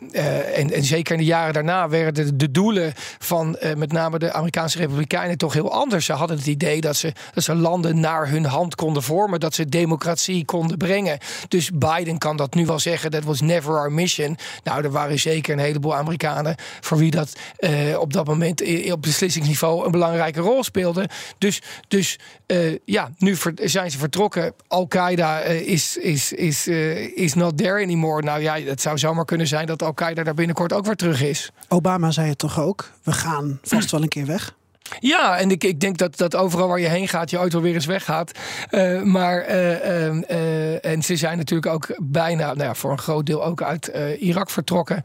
[0.73, 4.79] en zeker in de jaren daarna werden de, de doelen van met name de Amerikaanse
[4.79, 6.05] Republikeinen toch heel anders.
[6.05, 9.55] Ze hadden het idee dat ze, dat ze landen naar hun hand konden vormen, dat
[9.55, 11.19] ze democratie konden brengen.
[11.49, 14.37] Dus Biden kan dat nu wel zeggen, that was never our mission.
[14.65, 16.57] Nou, er waren zeker een heleboel Amerikanen
[16.89, 21.09] voor wie dat uh, op dat moment op beslissingsniveau een belangrijke rol speelde.
[21.39, 24.55] Dus, dus uh, ja, nu zijn ze vertrokken.
[24.69, 26.67] Al-Qaeda uh, is, is, is,
[27.15, 28.23] is not there anymore.
[28.23, 31.51] Nou ja, het zou zomaar kunnen zijn dat Al-Qaeda daar binnenkort ook weer terug is.
[31.69, 32.91] Obama zei het toch ook?
[33.03, 34.57] We gaan vast wel een keer weg.
[35.01, 37.75] Ja, en ik, ik denk dat, dat overal waar je heen gaat, je auto weer
[37.75, 38.33] eens weggaat.
[38.71, 43.27] Uh, maar, uh, uh, en ze zijn natuurlijk ook bijna, nou ja, voor een groot
[43.27, 45.03] deel ook uit Irak vertrokken.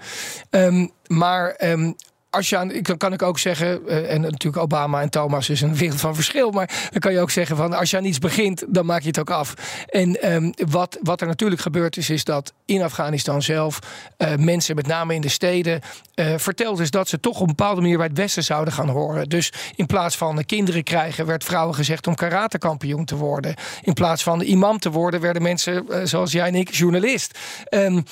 [0.49, 1.95] Um, maar um,
[2.33, 5.61] als je aan, kan, kan ik ook zeggen, uh, en natuurlijk Obama en Thomas is
[5.61, 8.19] een wereld van verschil, maar dan kan je ook zeggen van als je aan iets
[8.19, 9.53] begint, dan maak je het ook af.
[9.89, 13.79] En um, wat, wat er natuurlijk gebeurd is, is dat in Afghanistan zelf
[14.17, 15.81] uh, mensen, met name in de steden,
[16.15, 18.89] uh, verteld is dat ze toch op een bepaalde manier bij het Westen zouden gaan
[18.89, 19.29] horen.
[19.29, 23.55] Dus in plaats van kinderen krijgen, werd vrouwen gezegd om karatekampioen te worden.
[23.81, 27.39] In plaats van imam te worden, werden mensen, zoals jij en ik, journalist.
[27.69, 28.03] Um,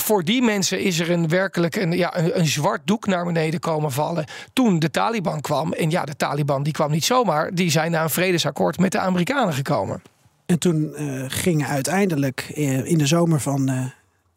[0.00, 3.92] voor die mensen is er een werkelijk een, ja, een, zwart doek naar beneden komen
[3.92, 4.24] vallen.
[4.52, 5.72] Toen de Taliban kwam.
[5.72, 7.54] En ja, de Taliban die kwam niet zomaar.
[7.54, 10.02] Die zijn naar een vredesakkoord met de Amerikanen gekomen.
[10.46, 13.84] En toen uh, gingen uiteindelijk uh, in de zomer van uh,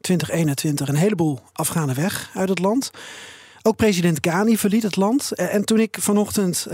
[0.02, 2.92] 2021 een heleboel Afghanen weg uit het land.
[3.62, 5.32] Ook president Ghani verliet het land.
[5.32, 6.68] En toen ik vanochtend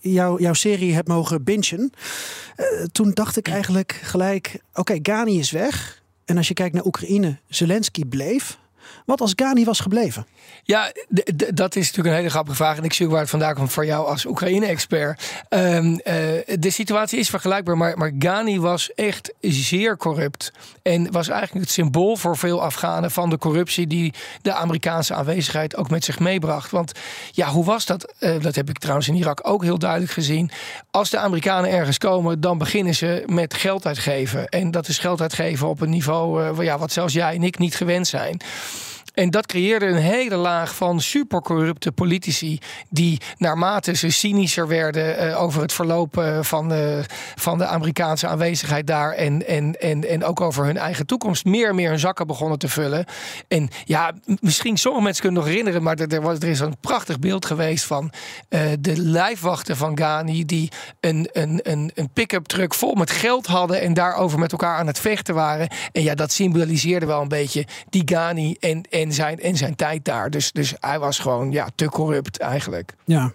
[0.00, 1.92] jou, jouw serie heb mogen bingen,
[2.92, 6.04] toen dacht ik eigenlijk gelijk: oké, Ghani is weg.
[6.26, 8.58] En als je kijkt naar Oekraïne, Zelensky bleef.
[9.04, 10.26] Wat als Ghani was gebleven?
[10.62, 10.92] Ja,
[11.54, 12.76] dat is natuurlijk een hele grappige vraag.
[12.76, 15.44] En ik zie waar het vandaan komt voor jou als Oekraïne-expert.
[15.48, 16.00] Um, uh,
[16.58, 20.52] de situatie is vergelijkbaar, maar, maar Ghani was echt zeer corrupt.
[20.82, 25.76] En was eigenlijk het symbool voor veel Afghanen van de corruptie die de Amerikaanse aanwezigheid
[25.76, 26.70] ook met zich meebracht.
[26.70, 26.92] Want
[27.30, 28.14] ja, hoe was dat?
[28.20, 30.50] Uh, dat heb ik trouwens in Irak ook heel duidelijk gezien.
[30.90, 34.48] Als de Amerikanen ergens komen, dan beginnen ze met geld uitgeven.
[34.48, 37.58] En dat is geld uitgeven op een niveau uh, ja, wat zelfs jij en ik
[37.58, 38.40] niet gewend zijn.
[39.16, 42.58] En dat creëerde een hele laag van supercorrupte politici.
[42.90, 48.26] die naarmate ze cynischer werden uh, over het verloop uh, van, de, van de Amerikaanse
[48.26, 49.12] aanwezigheid daar.
[49.12, 51.44] En, en, en, en ook over hun eigen toekomst.
[51.44, 53.04] meer en meer hun zakken begonnen te vullen.
[53.48, 55.82] En ja, misschien sommige mensen kunnen nog herinneren.
[55.82, 58.12] maar er, was, er is een prachtig beeld geweest van
[58.80, 60.44] de lijfwachten van Ghani.
[60.44, 63.80] die een, een, een, een pick-up truck vol met geld hadden.
[63.80, 65.68] en daarover met elkaar aan het vechten waren.
[65.92, 70.04] En ja, dat symboliseerde wel een beetje die Ghani en in zijn, in zijn tijd
[70.04, 70.30] daar.
[70.30, 72.94] Dus, dus hij was gewoon ja, te corrupt eigenlijk.
[73.04, 73.32] Ja.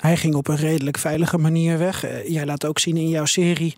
[0.00, 2.04] Hij ging op een redelijk veilige manier weg.
[2.04, 3.76] Uh, jij laat ook zien in jouw serie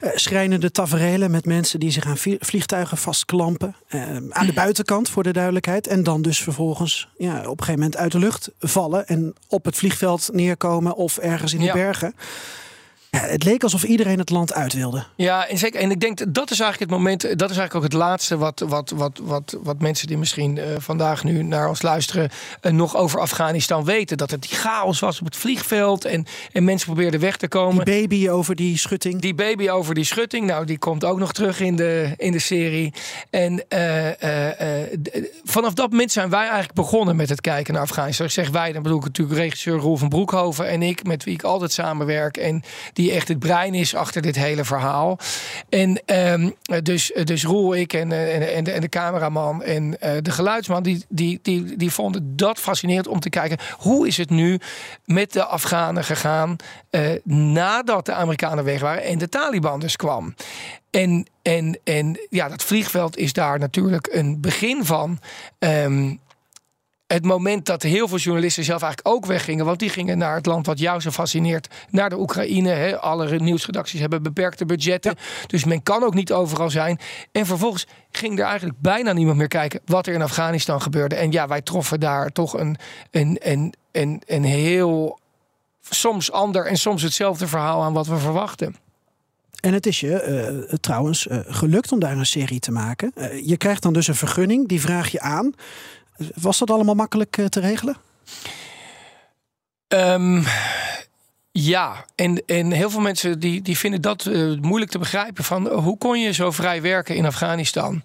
[0.00, 3.74] uh, schrijnende taferelen met mensen die zich aan vliegtuigen vastklampen.
[3.88, 5.86] Uh, aan de buitenkant voor de duidelijkheid.
[5.86, 9.64] En dan dus vervolgens ja, op een gegeven moment uit de lucht vallen en op
[9.64, 11.72] het vliegveld neerkomen of ergens in de ja.
[11.72, 12.14] bergen.
[13.16, 15.04] Ja, het leek alsof iedereen het land uit wilde.
[15.14, 15.80] Ja, en zeker.
[15.80, 17.20] En ik denk dat is eigenlijk het moment.
[17.22, 20.64] Dat is eigenlijk ook het laatste wat, wat, wat, wat, wat mensen die misschien uh,
[20.78, 22.30] vandaag nu naar ons luisteren.
[22.62, 24.16] Uh, nog over Afghanistan weten.
[24.16, 26.04] Dat het die chaos was op het vliegveld.
[26.04, 27.84] En, en mensen probeerden weg te komen.
[27.84, 29.20] Die baby over die schutting.
[29.20, 30.46] Die baby over die schutting.
[30.46, 32.92] Nou, die komt ook nog terug in de, in de serie.
[33.30, 34.06] En uh,
[35.44, 38.26] vanaf dat moment zijn wij eigenlijk begonnen met het kijken naar Afghanistan.
[38.26, 41.34] Ik zeg wij, dan bedoel ik natuurlijk regisseur Roel van Broekhoven en ik, met wie
[41.34, 42.36] ik altijd samenwerk.
[42.36, 45.18] En die echt het brein is achter dit hele verhaal.
[45.68, 50.10] En um, dus, dus Roel, ik en, en, en, de, en de cameraman en uh,
[50.22, 53.58] de geluidsman, die, die, die, die vonden dat fascinerend om te kijken.
[53.78, 54.58] Hoe is het nu
[55.04, 56.56] met de Afghanen gegaan
[56.90, 60.34] uh, nadat de Amerikanen weg waren en de Taliban dus kwam?
[60.90, 65.18] En, en, en ja, dat vliegveld is daar natuurlijk een begin van.
[65.58, 66.20] Um,
[67.06, 69.64] het moment dat heel veel journalisten zelf eigenlijk ook weggingen.
[69.64, 71.68] Want die gingen naar het land wat jou zo fascineert.
[71.90, 72.70] Naar de Oekraïne.
[72.70, 72.98] Hè.
[72.98, 75.14] Alle nieuwsredacties hebben beperkte budgetten.
[75.46, 76.98] Dus men kan ook niet overal zijn.
[77.32, 81.14] En vervolgens ging er eigenlijk bijna niemand meer kijken wat er in Afghanistan gebeurde.
[81.14, 82.76] En ja, wij troffen daar toch een,
[83.10, 85.18] een, een, een, een heel
[85.80, 88.76] soms ander en soms hetzelfde verhaal aan wat we verwachten.
[89.60, 93.12] En het is je uh, trouwens uh, gelukt om daar een serie te maken.
[93.14, 95.54] Uh, je krijgt dan dus een vergunning, die vraag je aan.
[96.34, 97.96] Was dat allemaal makkelijk te regelen?
[99.88, 100.44] Um,
[101.52, 104.24] ja, en, en heel veel mensen die, die vinden dat
[104.60, 105.44] moeilijk te begrijpen.
[105.44, 108.02] Van hoe kon je zo vrij werken in Afghanistan?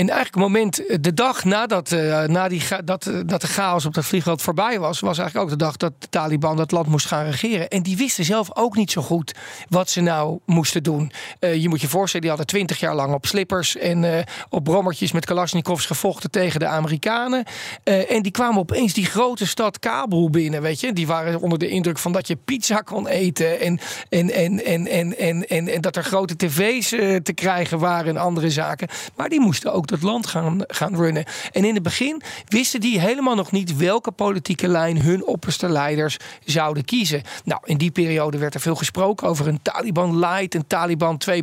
[0.00, 3.46] En eigenlijk het moment, eh, de dag nadat uh, na die, dat, eh, dat de
[3.46, 6.70] chaos op dat vliegveld voorbij was, was eigenlijk ook de dag dat de Taliban dat
[6.70, 7.68] land moest gaan regeren.
[7.68, 9.34] En die wisten zelf ook niet zo goed
[9.68, 11.12] wat ze nou moesten doen.
[11.40, 15.12] Uh, je moet je voorstellen, die hadden twintig jaar lang op slippers en op brommertjes
[15.12, 17.44] met Kalashnikovs gevochten tegen de Amerikanen.
[17.84, 20.92] en die kwamen opeens die grote stad Kabul binnen, weet je.
[20.92, 24.86] Die waren onder de indruk van dat je pizza kon eten en, en, en, en,
[24.86, 26.88] en, en, en, en dat er grote tv's
[27.22, 28.88] te krijgen waren en andere zaken.
[29.16, 31.24] Maar die moesten ook dat land gaan, gaan runnen.
[31.52, 36.16] En in het begin wisten die helemaal nog niet welke politieke lijn hun opperste leiders
[36.44, 37.22] zouden kiezen.
[37.44, 41.34] Nou, in die periode werd er veel gesproken over een Taliban light, een Taliban 2.0.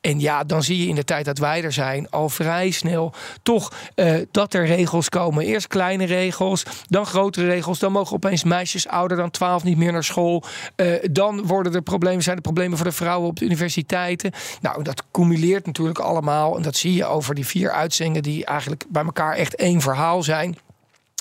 [0.00, 3.12] En ja, dan zie je in de tijd dat wij er zijn al vrij snel
[3.42, 5.44] toch uh, dat er regels komen.
[5.44, 7.78] Eerst kleine regels, dan grotere regels.
[7.78, 10.44] Dan mogen opeens meisjes ouder dan 12 niet meer naar school.
[10.76, 14.32] Uh, dan worden er problemen, zijn er problemen voor de vrouwen op de universiteiten.
[14.60, 16.56] Nou, dat cumuleert natuurlijk allemaal.
[16.56, 20.22] En dat zie je over die vier uitzendingen die eigenlijk bij elkaar echt één verhaal
[20.22, 20.58] zijn.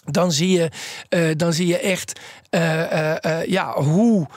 [0.05, 0.71] Dan zie je,
[1.09, 2.19] uh, dan zie je echt
[2.51, 4.27] uh, uh, ja, hoe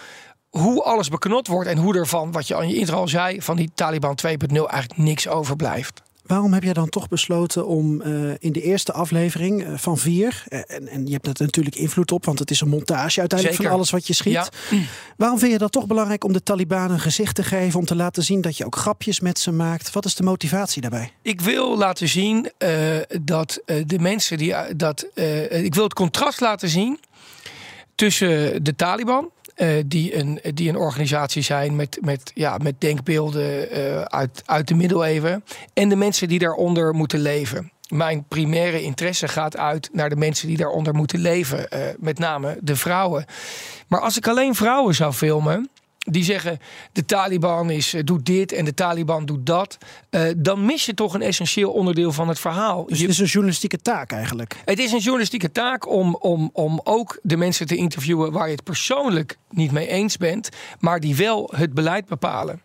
[0.50, 3.42] hoe alles beknot wordt en hoe er van, wat je aan je intro al zei,
[3.42, 6.02] van die Taliban 2.0 eigenlijk niks overblijft.
[6.30, 10.44] Waarom heb jij dan toch besloten om uh, in de eerste aflevering uh, van vier,
[10.48, 13.58] uh, en, en, je hebt er natuurlijk invloed op, want het is een montage uiteindelijk
[13.58, 13.64] Zeker.
[13.64, 14.32] van alles wat je schiet.
[14.32, 14.48] Ja.
[15.16, 17.94] Waarom vind je dat toch belangrijk om de Taliban een gezicht te geven, om te
[17.96, 19.92] laten zien dat je ook grapjes met ze maakt?
[19.92, 21.12] Wat is de motivatie daarbij?
[21.22, 22.50] Ik wil laten zien
[23.22, 25.06] dat de mensen die dat.
[25.50, 26.98] ik wil het contrast laten zien
[27.94, 33.78] tussen de Taliban uh, die, een, die een organisatie zijn met, met, ja, met denkbeelden
[33.78, 35.44] uh, uit, uit de middeleeuwen.
[35.74, 37.72] En de mensen die daaronder moeten leven.
[37.88, 41.66] Mijn primaire interesse gaat uit naar de mensen die daaronder moeten leven.
[41.74, 43.24] Uh, met name de vrouwen.
[43.88, 45.70] Maar als ik alleen vrouwen zou filmen
[46.08, 46.58] die zeggen
[46.92, 49.78] de Taliban is, eh, doet dit en de Taliban doet dat,
[50.10, 52.86] uh, dan mis je toch een essentieel onderdeel van het verhaal.
[52.86, 54.56] Dus het is een journalistieke taak eigenlijk?
[54.64, 58.54] Het is een journalistieke taak om, om, om ook de mensen te interviewen waar je
[58.54, 62.62] het persoonlijk niet mee eens bent, maar die wel het beleid bepalen.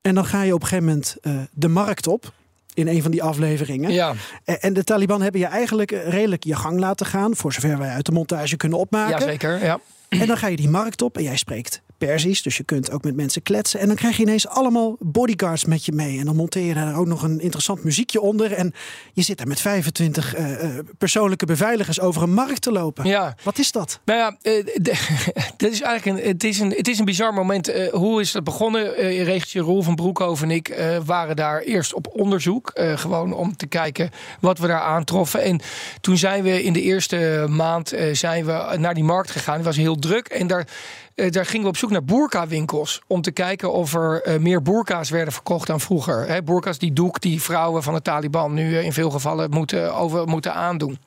[0.00, 2.32] En dan ga je op een gegeven moment uh, de markt op
[2.74, 3.92] in een van die afleveringen.
[3.92, 4.14] Ja.
[4.44, 8.06] En de Taliban hebben je eigenlijk redelijk je gang laten gaan, voor zover wij uit
[8.06, 9.18] de montage kunnen opmaken.
[9.18, 9.80] Jazeker, ja.
[10.08, 12.42] En dan ga je die markt op en jij spreekt Persisch.
[12.42, 13.80] Dus je kunt ook met mensen kletsen.
[13.80, 16.18] En dan krijg je ineens allemaal bodyguards met je mee.
[16.18, 18.52] En dan monteer je daar ook nog een interessant muziekje onder.
[18.52, 18.74] En
[19.12, 23.04] je zit daar met 25 uh, uh, persoonlijke beveiligers over een markt te lopen.
[23.04, 23.36] Ja.
[23.42, 24.00] Wat is dat?
[24.04, 24.64] Nou ja, uh,
[25.56, 27.68] dat is eigenlijk een, het, is een, het is een bizar moment.
[27.68, 29.04] Eh, hoe is dat begonnen?
[29.04, 32.70] Uh, regentje Roel van Broekhoven en ik waren daar eerst op onderzoek.
[32.74, 35.42] gewoon om te kijken wat we daar aantroffen.
[35.42, 35.60] En
[36.00, 39.54] toen zijn we in de eerste maand zijn we naar die markt gegaan.
[39.54, 40.26] Het was heel druk.
[40.28, 40.66] En daar
[41.14, 43.00] uh, daar gingen we op zoek naar boerka-winkels.
[43.06, 46.44] Om te kijken of er uh, meer boerka's werden verkocht dan vroeger.
[46.44, 50.26] Boerka's die doek die vrouwen van de Taliban nu uh, in veel gevallen moeten, over,
[50.26, 50.98] moeten aandoen.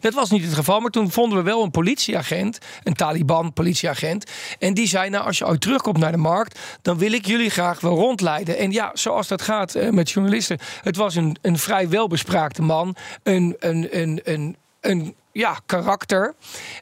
[0.00, 4.30] Dat was niet het geval, maar toen vonden we wel een politieagent, een Taliban-politieagent.
[4.58, 7.50] En die zei: Nou, als je ooit terugkomt naar de markt, dan wil ik jullie
[7.50, 8.58] graag wel rondleiden.
[8.58, 10.58] En ja, zoals dat gaat met journalisten.
[10.82, 16.34] Het was een, een vrij welbespraakte man, een, een, een, een, een ja, karakter.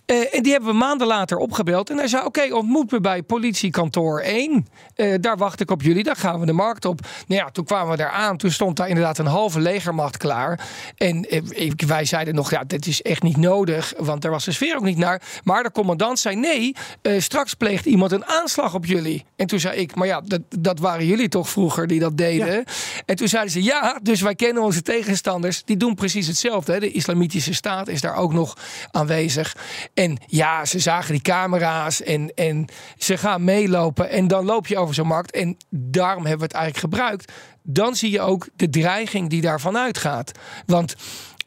[0.06, 1.90] Uh, en die hebben we maanden later opgebeld.
[1.90, 4.66] En hij zei: Oké, okay, ontmoet me bij politiekantoor 1.
[4.96, 6.02] Uh, daar wacht ik op jullie.
[6.02, 7.00] Daar gaan we de markt op.
[7.26, 8.36] Nou ja, toen kwamen we daar aan.
[8.36, 10.68] Toen stond daar inderdaad een halve legermacht klaar.
[10.96, 13.94] En uh, wij zeiden nog: Ja, dit is echt niet nodig.
[13.98, 15.22] Want daar was de sfeer ook niet naar.
[15.44, 16.76] Maar de commandant zei: Nee,
[17.18, 19.24] straks pleegt iemand een aanslag op jullie.
[19.36, 22.52] En toen zei ik: Maar ja, dat, dat waren jullie toch vroeger die dat deden.
[22.52, 22.62] Ja.
[23.06, 25.64] En toen zeiden ze: Ja, dus wij kennen onze tegenstanders.
[25.64, 26.72] Die doen precies hetzelfde.
[26.72, 26.80] Hè.
[26.80, 28.56] De Islamitische Staat is daar ook nog nog
[28.90, 29.56] aanwezig.
[29.94, 32.66] En ja, ze zagen die camera's en, en
[32.98, 34.10] ze gaan meelopen.
[34.10, 35.30] En dan loop je over zo'n markt.
[35.30, 37.32] En daarom hebben we het eigenlijk gebruikt.
[37.62, 40.32] Dan zie je ook de dreiging die daarvan uitgaat.
[40.66, 40.94] Want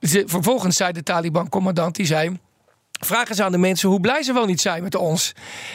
[0.01, 2.37] ze, vervolgens zei de Taliban-commandant, die zei...
[2.99, 5.33] Vraag eens aan de mensen hoe blij ze wel niet zijn met ons.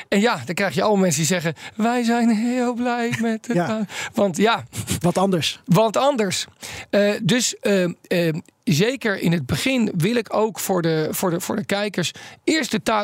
[0.08, 3.56] En ja, dan krijg je allemaal mensen die zeggen: Wij zijn heel blij met het.
[3.56, 3.86] Ja.
[4.14, 4.64] Want ja.
[5.00, 5.60] Wat anders.
[5.64, 6.46] Want anders.
[6.90, 8.34] Uh, dus uh, uh,
[8.72, 12.12] zeker in het begin wil ik ook voor de, voor de, voor de kijkers
[12.44, 13.02] eerst de, ta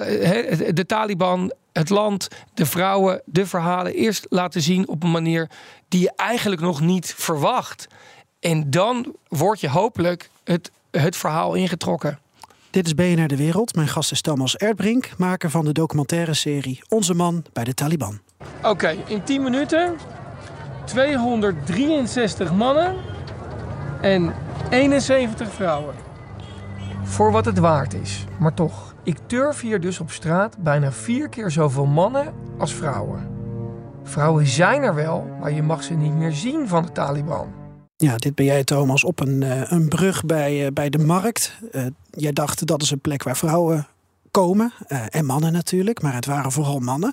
[0.73, 5.51] de Taliban, het land, de vrouwen, de verhalen eerst laten zien op een manier
[5.89, 7.87] die je eigenlijk nog niet verwacht.
[8.41, 12.19] En dan word je hopelijk het, het verhaal ingetrokken.
[12.71, 13.75] Dit is BNR De Wereld.
[13.75, 18.21] Mijn gast is Thomas Erdbrink, maker van de documentaire serie Onze Man bij de Taliban.
[18.63, 19.97] Oké, in 10 minuten
[20.85, 22.95] 263 mannen
[24.05, 24.35] en
[24.71, 25.95] 71 vrouwen.
[27.03, 28.95] Voor wat het waard is, maar toch.
[29.03, 33.29] Ik durf hier dus op straat bijna vier keer zoveel mannen als vrouwen.
[34.03, 37.53] Vrouwen zijn er wel, maar je mag ze niet meer zien van de Taliban.
[37.97, 41.59] Ja, dit ben jij Thomas op een, eh, een brug bij, eh, bij de markt.
[41.73, 43.87] Uh, jij dacht dat is een plek waar vrouwen
[44.31, 44.73] komen.
[45.09, 47.13] en mannen natuurlijk, maar het waren vooral mannen.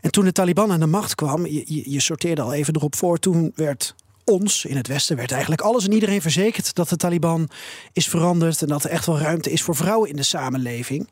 [0.00, 2.96] En toen de Taliban aan de macht kwam, je, je, je sorteerde al even erop
[2.96, 3.94] voor, toen werd
[4.30, 7.48] ons in het Westen werd eigenlijk alles en iedereen verzekerd dat de Taliban
[7.92, 11.08] is veranderd en dat er echt wel ruimte is voor vrouwen in de samenleving.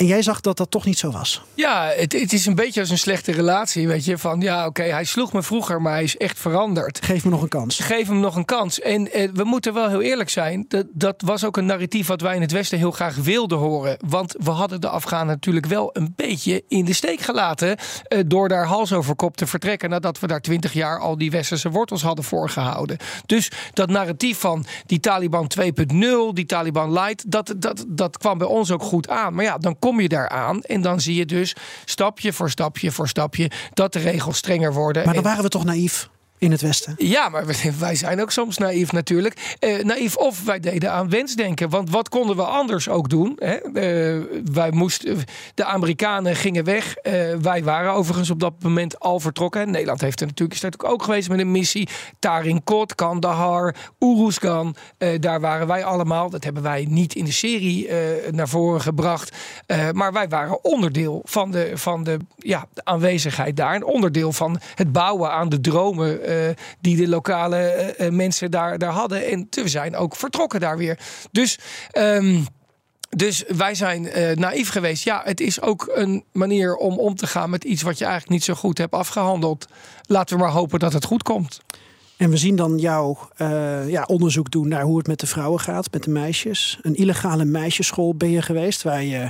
[0.00, 1.42] En jij zag dat dat toch niet zo was.
[1.54, 3.88] Ja, het, het is een beetje als een slechte relatie.
[3.88, 7.04] Weet je, van ja, oké, hij sloeg me vroeger, maar hij is echt veranderd.
[7.04, 7.78] Geef me nog een kans.
[7.78, 8.80] Geef hem nog een kans.
[8.80, 10.64] En eh, we moeten wel heel eerlijk zijn.
[10.68, 13.96] Dat, dat was ook een narratief wat wij in het Westen heel graag wilden horen.
[14.06, 17.76] Want we hadden de Afghanen natuurlijk wel een beetje in de steek gelaten.
[18.02, 19.90] Eh, door daar hals over kop te vertrekken.
[19.90, 22.96] Nadat we daar twintig jaar al die westerse wortels hadden voorgehouden.
[23.26, 25.66] Dus dat narratief van die Taliban 2.0,
[26.32, 29.34] die Taliban light, dat, dat, dat kwam bij ons ook goed aan.
[29.34, 30.62] Maar ja, dan komt kom je daaraan.
[30.62, 35.04] En dan zie je dus stapje voor stapje voor stapje dat de regels strenger worden.
[35.04, 36.08] Maar dan waren we toch naïef?
[36.40, 36.94] In het Westen.
[36.98, 37.44] Ja, maar
[37.78, 39.56] wij zijn ook soms naïef natuurlijk.
[39.58, 41.68] Eh, naïef of wij deden aan wensdenken.
[41.68, 43.36] Want wat konden we anders ook doen?
[43.38, 43.54] Hè?
[43.54, 45.18] Eh, wij moesten,
[45.54, 46.96] de Amerikanen gingen weg.
[47.02, 49.70] Uh, wij waren overigens op dat moment al vertrokken.
[49.70, 51.88] Nederland heeft er natuurlijk, is ook geweest met een missie.
[52.18, 54.74] Tarinkot, Kandahar, Uruzgan.
[54.98, 56.30] Uh, daar waren wij allemaal.
[56.30, 57.88] Dat hebben wij niet in de serie
[58.30, 59.36] naar voren gebracht.
[59.92, 63.74] maar wij waren onderdeel van de, van de, ja, de aanwezigheid daar.
[63.74, 66.29] Een onderdeel van het bouwen aan de dromen eh,
[66.80, 69.26] die de lokale eh, eh, mensen daar, daar hadden.
[69.26, 70.98] En we zijn ook vertrokken daar weer.
[71.32, 71.58] Dus.
[71.98, 72.46] Um,
[73.16, 75.04] dus wij zijn naïef geweest.
[75.04, 78.32] Ja, het is ook een manier om om te gaan met iets wat je eigenlijk
[78.32, 79.66] niet zo goed hebt afgehandeld.
[80.02, 81.60] Laten we maar hopen dat het goed komt.
[82.16, 83.28] En we zien dan jouw
[83.86, 86.78] ja, onderzoek doen naar hoe het met de vrouwen gaat, met de meisjes.
[86.82, 89.28] Een illegale meisjesschool ben je geweest, waar je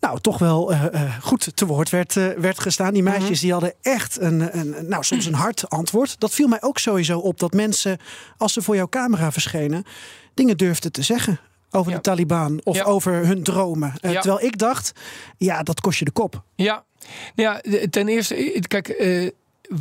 [0.00, 2.92] nou, toch wel uh, uh, goed te woord werd, uh, werd gestaan.
[2.92, 3.40] Die meisjes mhm.
[3.40, 6.20] die hadden echt een, een, nou, soms een hard antwoord.
[6.20, 7.98] Dat viel mij ook sowieso op dat mensen,
[8.36, 9.84] als ze voor jouw camera verschenen,
[10.34, 11.40] dingen durfden te zeggen.
[11.70, 13.92] Over de Taliban of over hun dromen.
[14.00, 14.92] Terwijl ik dacht,
[15.36, 16.42] ja, dat kost je de kop.
[16.54, 16.84] Ja,
[17.34, 18.88] ja ten eerste, kijk,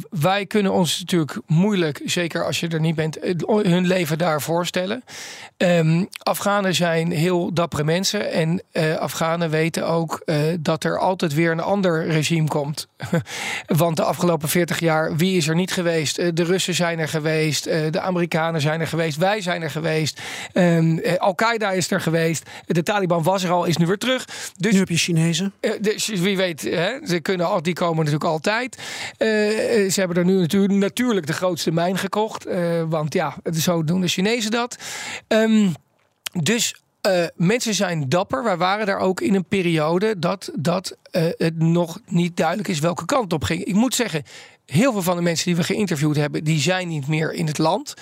[0.09, 3.17] wij kunnen ons natuurlijk moeilijk, zeker als je er niet bent,
[3.47, 5.03] hun leven daar voorstellen.
[5.57, 8.31] Um, Afghanen zijn heel dappere mensen.
[8.31, 12.87] En uh, Afghanen weten ook uh, dat er altijd weer een ander regime komt.
[13.65, 16.19] Want de afgelopen 40 jaar, wie is er niet geweest?
[16.19, 17.63] Uh, de Russen zijn er geweest.
[17.63, 19.17] de Amerikanen zijn er geweest.
[19.17, 20.21] Wij zijn er geweest.
[20.53, 22.49] Um, Al-Qaeda is er geweest.
[22.65, 24.25] De Taliban was er al, is nu weer terug.
[24.57, 25.53] Dus, nu heb je Chinezen.
[25.81, 28.77] dus wie weet, hè, ze kunnen, die komen natuurlijk altijd.
[29.89, 32.47] Ze hebben er nu natuurlijk, natuurlijk de grootste mijn gekocht.
[32.89, 34.77] want ja, zo doen de Chinezen dat.
[35.27, 35.73] Um,
[36.31, 38.43] dus uh, mensen zijn dapper.
[38.43, 43.05] Wij waren daar ook in een periode dat, dat het nog niet duidelijk is welke
[43.05, 43.63] kant op ging.
[43.63, 44.23] Ik moet zeggen,
[44.67, 47.57] heel veel van de mensen die we geïnterviewd hebben, die zijn niet meer in het
[47.57, 47.93] land.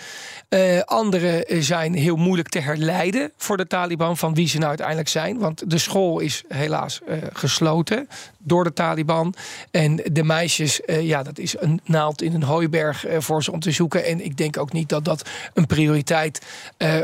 [0.49, 5.09] Uh, andere zijn heel moeilijk te herleiden voor de Taliban van wie ze nou uiteindelijk
[5.09, 5.39] zijn.
[5.39, 8.07] Want de school is helaas uh, gesloten
[8.38, 9.34] door de Taliban.
[9.72, 13.72] En de meisjes, ja, dat is een naald in een hooiberg voor ze om te
[13.72, 14.05] zoeken.
[14.05, 16.41] En ik denk ook niet dat dat een prioriteit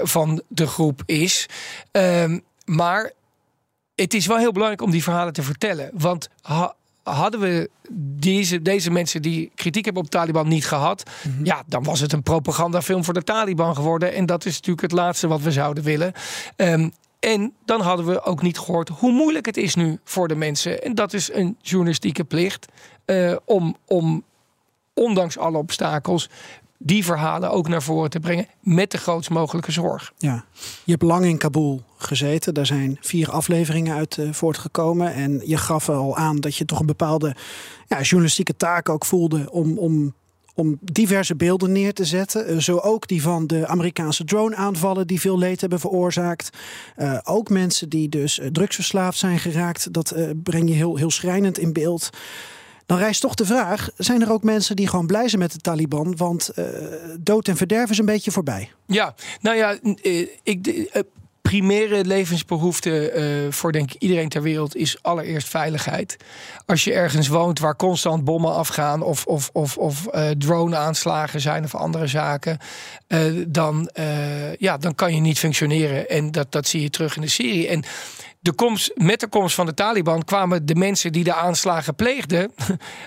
[0.02, 1.50] van de groep is.
[1.92, 3.12] Ehm, maar
[3.96, 5.90] het is wel heel belangrijk om die verhalen te vertellen.
[5.94, 6.30] Want
[7.04, 7.70] hadden we
[8.20, 11.46] deze, deze mensen die kritiek hebben op de Taliban niet gehad, mhm.
[11.46, 14.14] ja, dan was het een propagandafilm voor de Taliban geworden.
[14.14, 16.14] En dat is natuurlijk het laatste wat we zouden willen.
[16.56, 16.90] Ehm,
[17.20, 20.84] en dan hadden we ook niet gehoord hoe moeilijk het is nu voor de mensen.
[20.84, 22.68] En dat is een journalistieke plicht
[23.06, 24.24] uh, om, om
[24.94, 26.30] ondanks alle obstakels
[26.84, 30.14] die verhalen ook naar voren te brengen met de grootst mogelijke zorg.
[30.18, 30.46] Ja,
[30.84, 32.54] je hebt lang in Kabul gezeten.
[32.54, 35.14] Daar zijn vier afleveringen uit uh, voortgekomen.
[35.14, 37.36] En je gaf al aan dat je toch een bepaalde
[37.88, 40.14] ja, journalistieke taak ook voelde om, om,
[40.56, 42.54] om diverse beelden neer te zetten.
[42.54, 46.58] Uh, zo ook die van de Amerikaanse drone-aanvallen die veel leed hebben veroorzaakt.
[46.98, 49.94] Uh, ook mensen die dus drugsverslaafd zijn geraakt.
[49.94, 52.10] Dat breng je heel, heel schrijnend in beeld.
[52.92, 55.58] Dan rijst toch de vraag: zijn er ook mensen die gewoon blij zijn met de
[55.58, 56.18] Taliban?
[56.18, 56.66] Want uh,
[57.20, 58.72] dood en verderf is een beetje voorbij.
[58.86, 59.78] Ja, nou ja,
[60.44, 60.90] ik,
[61.42, 66.18] primaire levensbehoefte voor denk ik iedereen ter wereld is allereerst veiligheid.
[66.66, 71.76] Als je ergens woont waar constant bommen afgaan of, of, of, of drone-aanslagen zijn of
[71.76, 72.58] andere zaken,
[73.48, 73.90] dan,
[74.58, 76.10] ja, dan kan je niet functioneren.
[76.10, 77.68] En dat, dat zie je terug in de serie.
[77.68, 77.84] En
[78.42, 82.52] de komst, met de komst van de Taliban kwamen de mensen die de aanslagen pleegden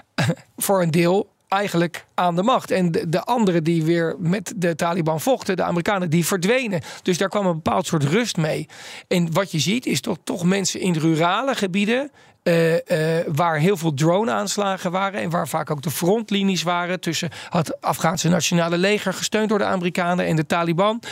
[0.56, 2.70] voor een deel eigenlijk aan de macht.
[2.70, 6.80] En de, de anderen die weer met de Taliban vochten, de Amerikanen, die verdwenen.
[7.02, 8.68] Dus daar kwam een bepaald soort rust mee.
[9.08, 12.10] En wat je ziet is toch, toch mensen in rurale gebieden.
[12.42, 12.78] Uh, uh,
[13.26, 18.28] waar heel veel drone-aanslagen waren en waar vaak ook de frontlinies waren tussen het Afghaanse
[18.28, 21.02] nationale leger, gesteund door de Amerikanen en de Taliban.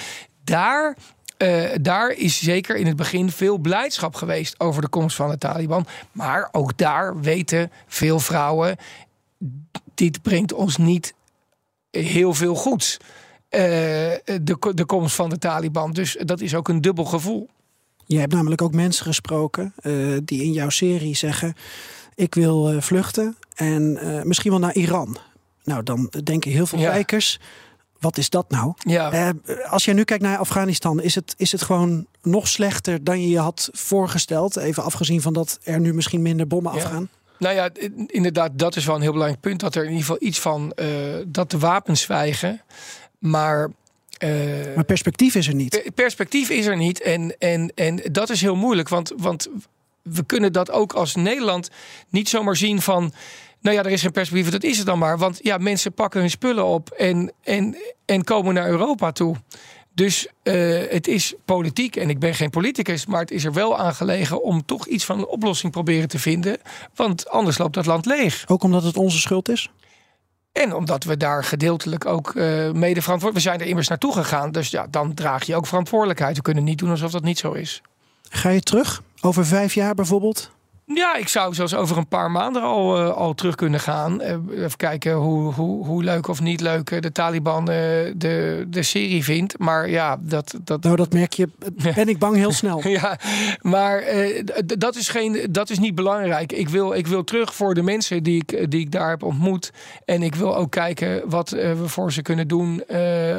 [0.44, 0.96] Daar
[1.42, 5.38] uh, daar is zeker in het begin veel blijdschap geweest over de komst van de
[5.38, 5.86] Taliban.
[6.12, 8.76] Maar ook daar weten veel vrouwen
[9.94, 11.14] dit brengt ons niet
[11.90, 12.96] heel veel goeds.
[13.00, 15.92] Uh, de, de komst van de Taliban.
[15.92, 17.48] Dus dat is ook een dubbel gevoel.
[18.06, 21.54] Je hebt namelijk ook mensen gesproken uh, die in jouw serie zeggen:
[22.14, 25.16] Ik wil uh, vluchten en misschien wel naar Iran.
[25.64, 27.30] Nou, dan denken heel veel ja.
[28.02, 28.72] Wat is dat nou?
[28.78, 29.32] Ja.
[29.68, 33.28] als jij nu kijkt naar Afghanistan, is het, is het gewoon nog slechter dan je
[33.28, 34.56] je had voorgesteld?
[34.56, 36.78] Even afgezien van dat er nu misschien minder bommen ja.
[36.78, 37.08] afgaan.
[37.38, 37.70] Nou ja,
[38.06, 39.60] inderdaad, dat is wel een heel belangrijk punt.
[39.60, 40.86] Dat er in ieder geval iets van uh,
[41.26, 42.60] dat de wapens zwijgen.
[43.18, 43.70] Maar.
[44.24, 45.90] Uh, maar perspectief is er niet.
[45.94, 47.00] Perspectief is er niet.
[47.02, 48.88] En, en, en dat is heel moeilijk.
[48.88, 49.48] Want, want
[50.02, 51.70] we kunnen dat ook als Nederland
[52.08, 53.12] niet zomaar zien van.
[53.62, 55.18] Nou ja, er is geen perspectief, dat is het dan maar.
[55.18, 59.36] Want ja, mensen pakken hun spullen op en, en, en komen naar Europa toe.
[59.94, 63.78] Dus uh, het is politiek en ik ben geen politicus, maar het is er wel
[63.78, 66.58] aangelegen om toch iets van een oplossing proberen te vinden.
[66.94, 68.44] Want anders loopt dat land leeg.
[68.46, 69.70] Ook omdat het onze schuld is?
[70.52, 73.34] En omdat we daar gedeeltelijk ook uh, mede verantwoordelijk...
[73.34, 76.36] We zijn er immers naartoe gegaan, dus ja, dan draag je ook verantwoordelijkheid.
[76.36, 77.82] We kunnen niet doen alsof dat niet zo is.
[78.28, 79.02] Ga je terug?
[79.20, 80.50] Over vijf jaar bijvoorbeeld?
[80.84, 84.22] Ja, ik zou zelfs over een paar maanden al, uh, al terug kunnen gaan.
[84.22, 87.76] Uh, even kijken hoe, hoe, hoe leuk of niet leuk de Taliban uh,
[88.16, 89.58] de, de serie vindt.
[89.58, 90.82] Maar ja, dat, dat...
[90.82, 91.48] Nou, dat merk je,
[91.94, 92.88] ben ik bang, heel snel.
[92.88, 93.18] ja,
[93.60, 94.04] maar
[94.64, 96.52] dat, is geen, dat is niet belangrijk.
[96.52, 99.72] Ik wil, ik wil terug voor de mensen die ik, die ik daar heb ontmoet.
[100.04, 102.84] En ik wil ook kijken wat we voor ze kunnen doen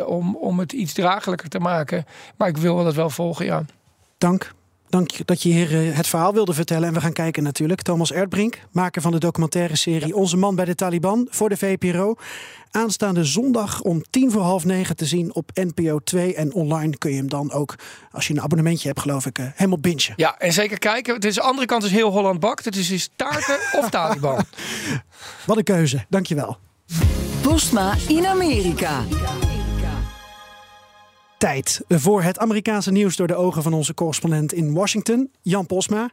[0.06, 2.06] om, om het iets draaglijker te maken.
[2.38, 3.64] Maar ik wil dat wel volgen, ja.
[4.18, 4.52] Dank.
[4.94, 6.88] Dank dat je hier eh, het verhaal wilde vertellen.
[6.88, 7.82] En we gaan kijken natuurlijk.
[7.82, 10.14] Thomas Erdbrink, maker van de documentaire serie ja.
[10.14, 12.16] Onze Man bij de Taliban voor de VPRO.
[12.72, 16.36] Aanstaande zondag om tien voor half negen te zien op NPO 2.
[16.36, 17.76] En online kun je hem dan ook,
[18.12, 20.14] als je een abonnementje hebt geloof ik, helemaal bingen.
[20.16, 21.14] Ja, en zeker kijken.
[21.14, 22.66] Het is de andere kant is heel Holland bakt.
[22.66, 24.44] Het is dus taarten of Taliban.
[25.46, 26.58] Wat een keuze, dankjewel.
[27.42, 29.04] Postma in Amerika
[31.44, 36.12] tijd voor het Amerikaanse nieuws door de ogen van onze correspondent in Washington, Jan Posma.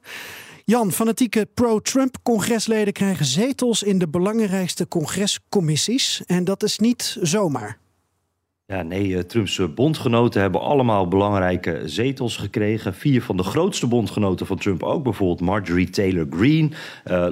[0.65, 6.23] Jan, fanatieke pro-Trump-congresleden krijgen zetels in de belangrijkste congrescommissies.
[6.27, 7.80] En dat is niet zomaar.
[8.71, 12.95] Ja, nee, eh, Trumps eh, bondgenoten hebben allemaal belangrijke zetels gekregen.
[12.95, 15.03] Vier van de grootste bondgenoten van Trump ook.
[15.03, 17.27] Bijvoorbeeld Marjorie Taylor Greene, uh,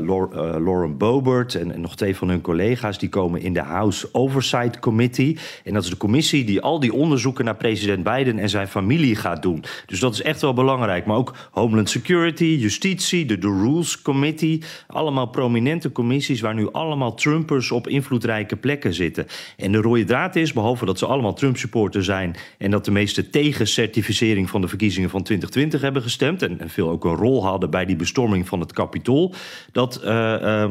[0.58, 2.98] Lauren Boebert en, en, nog twee van hun collega's.
[2.98, 5.38] Die komen in de House Oversight Committee.
[5.64, 9.16] En dat is de commissie die al die onderzoeken naar president Biden en zijn familie
[9.16, 9.64] gaat doen.
[9.86, 11.06] Dus dat is echt wel belangrijk.
[11.06, 14.62] Maar ook Homeland Security, Justitie, de, de Rules Committee.
[14.86, 19.26] Allemaal prominente commissies waar nu allemaal Trumpers op invloedrijke plekken zitten.
[19.56, 23.30] En de rode draad is, behalve dat ze allemaal Trump-supporter zijn en dat de meeste
[23.30, 27.44] tegen certificering van de verkiezingen van 2020 hebben gestemd en, en veel ook een rol
[27.44, 29.34] hadden bij die bestorming van het Capitool,
[29.72, 30.10] dat uh,
[30.42, 30.70] uh,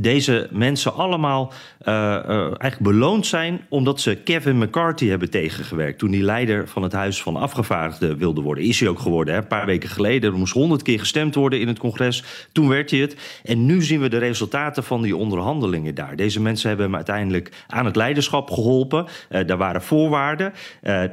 [0.00, 1.52] deze mensen allemaal
[1.88, 5.98] uh, uh, eigenlijk beloond zijn omdat ze Kevin McCarthy hebben tegengewerkt.
[5.98, 8.64] Toen die leider van het Huis van Afgevaardigden wilde worden.
[8.64, 9.40] Is hij ook geworden, hè?
[9.40, 10.32] een paar weken geleden.
[10.32, 12.24] Er moest honderd keer gestemd worden in het congres.
[12.52, 13.16] Toen werd hij het.
[13.44, 16.16] En nu zien we de resultaten van die onderhandelingen daar.
[16.16, 19.06] Deze mensen hebben hem uiteindelijk aan het leiderschap geholpen.
[19.30, 20.52] Uh, daar waren voorwaarden.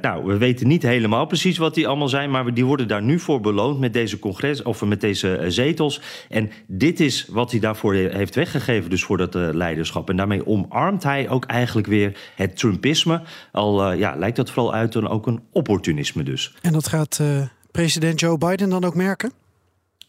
[0.02, 2.32] nou, we weten niet helemaal precies wat die allemaal zijn.
[2.32, 6.02] Maar die worden daar nu voor beloond met deze congres of met deze zetels.
[6.30, 10.10] En dit is wat hij daarvoor heeft weggegeven dus voor dat uh, leiderschap.
[10.10, 13.22] En daarmee omarmt hij ook eigenlijk weer het Trumpisme.
[13.52, 16.56] Al uh, ja, lijkt dat vooral uit dan ook een opportunisme dus.
[16.62, 17.42] En dat gaat uh,
[17.72, 19.41] president Joe Biden dan ook merken?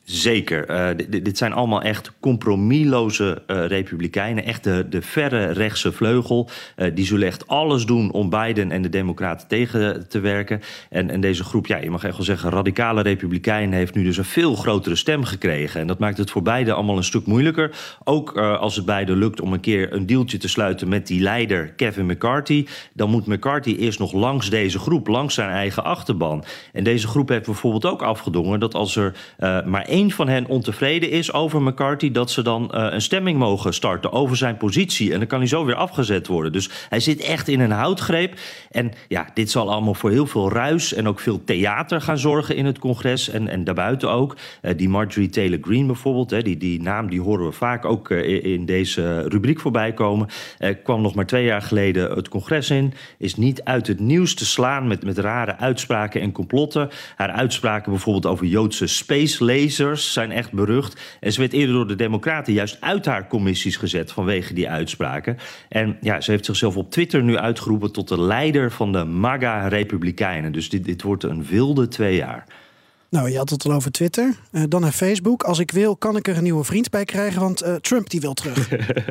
[0.04, 0.70] Zeker.
[0.70, 4.44] Uh, dit, zijn allemaal echt compromisloze uh, republikeinen.
[4.44, 6.48] Echt de, de verre rechtse vleugel.
[6.76, 10.60] Uh, die zullen echt alles doen om Biden en de Democraten tegen te werken.
[10.90, 14.16] En, en deze groep, ja, je mag echt wel zeggen, radicale republikeinen heeft nu dus
[14.16, 15.80] een veel grotere stem gekregen.
[15.80, 17.70] En dat maakt het voor beide allemaal een stuk moeilijker.
[18.04, 21.68] Ook als het beiden lukt om een keer een dealtje te sluiten met die leider
[21.68, 22.66] Kevin McCarthy.
[22.92, 26.44] Dan moet McCarthy eerst nog langs deze groep, langs zijn eigen achterban.
[26.72, 29.14] En deze groep heeft bijvoorbeeld ook afgedongen dat als er
[29.64, 33.74] maar één van hen ontevreden is over McCarthy, dat ze dan uh, een stemming mogen
[33.74, 35.12] starten over zijn positie.
[35.12, 36.52] En dan kan hij zo weer afgezet worden.
[36.52, 38.34] Dus hij zit echt in een houtgreep.
[38.70, 42.56] En ja, dit zal allemaal voor heel veel ruis en ook veel theater gaan zorgen
[42.56, 44.36] in het congres en, en daarbuiten ook.
[44.62, 48.10] Uh, die Marjorie Taylor Greene bijvoorbeeld, hè, die, die naam die horen we vaak ook
[48.10, 50.28] uh, in deze rubriek voorbij komen.
[50.84, 52.92] kwam nog maar twee jaar geleden het congres in.
[53.18, 56.88] Is niet uit het nieuws te slaan met, met rare uitspraken en complotten.
[57.16, 59.44] Haar uitspraken bijvoorbeeld over Joodse space
[59.90, 61.00] zijn echt berucht.
[61.20, 65.38] En ze werd eerder door de Democraten juist uit haar commissies gezet vanwege die uitspraken.
[65.68, 70.52] En ja, ze heeft zichzelf op Twitter nu uitgeroepen tot de leider van de MAGA-republikeinen.
[70.52, 72.44] Dus dit, dit wordt een wilde twee jaar.
[73.12, 74.34] Nou, je had het al over Twitter.
[74.52, 75.42] Uh, dan naar Facebook.
[75.42, 78.20] Als ik wil, kan ik er een nieuwe vriend bij krijgen, want uh, Trump die
[78.20, 78.68] wil terug.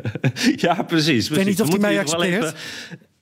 [0.66, 0.86] ja, precies.
[0.86, 1.28] precies.
[1.28, 2.54] Ik weet niet of hij mij accepteert.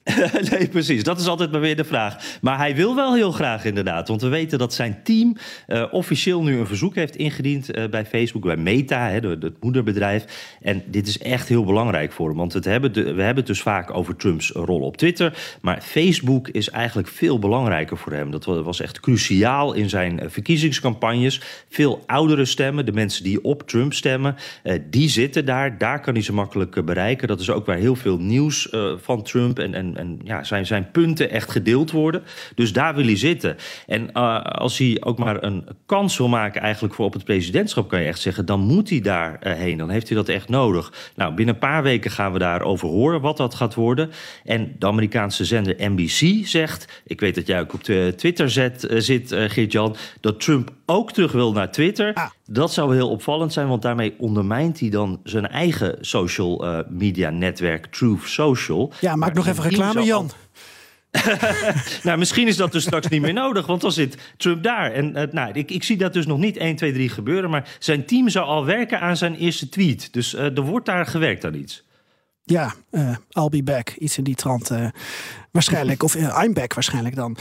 [0.50, 1.02] nee, precies.
[1.02, 2.38] Dat is altijd maar weer de vraag.
[2.40, 4.08] Maar hij wil wel heel graag inderdaad.
[4.08, 5.36] Want we weten dat zijn team
[5.68, 10.56] uh, officieel nu een verzoek heeft ingediend uh, bij Facebook, bij Meta, hè, het moederbedrijf.
[10.60, 12.36] En dit is echt heel belangrijk voor hem.
[12.36, 15.56] Want het hebben we hebben het dus vaak over Trumps rol op Twitter.
[15.60, 18.30] Maar Facebook is eigenlijk veel belangrijker voor hem.
[18.30, 21.40] Dat was echt cruciaal in zijn eh, verkiezingscampagnes.
[21.68, 24.36] Veel oudere stemmen, de mensen die op Trump stemmen,
[24.90, 25.78] die zitten daar.
[25.78, 27.28] Daar kan hij ze makkelijk bereiken.
[27.28, 30.90] Dat is ook waar heel veel nieuws van Trump en, en en, ja, zijn, zijn
[30.90, 32.22] punten echt gedeeld worden.
[32.54, 33.56] Dus daar wil hij zitten.
[33.86, 37.88] En uh, als hij ook maar een kans wil maken eigenlijk voor op het presidentschap,
[37.88, 39.78] kan je echt zeggen, dan moet hij daar uh, heen.
[39.78, 40.92] Dan heeft hij dat echt nodig.
[41.14, 44.10] Nou, binnen een paar weken gaan we daarover horen wat dat gaat worden.
[44.44, 48.86] En de Amerikaanse zender NBC zegt, ik weet dat jij ook op de Twitter zet,
[48.96, 52.14] zit, Geert-Jan, dat Trump ook terug wil naar Twitter.
[52.14, 52.30] Ah.
[52.52, 57.30] Dat zou heel opvallend zijn, want daarmee ondermijnt hij dan zijn eigen social uh, media
[57.30, 58.92] netwerk, Truth Social.
[59.00, 60.30] Ja, maak nog even reclame, Jan.
[62.02, 64.92] nou, misschien is dat dus straks niet meer nodig, want dan zit Trump daar.
[64.92, 67.76] En uh, nou, ik, ik zie dat dus nog niet 1, 2, 3 gebeuren, maar
[67.78, 70.12] zijn team zou al werken aan zijn eerste tweet.
[70.12, 71.84] Dus uh, er wordt daar gewerkt aan iets.
[72.44, 73.90] Ja, uh, I'll be back.
[73.90, 74.70] Iets in die trant
[75.50, 76.02] waarschijnlijk.
[76.02, 77.36] of I'm back waarschijnlijk dan.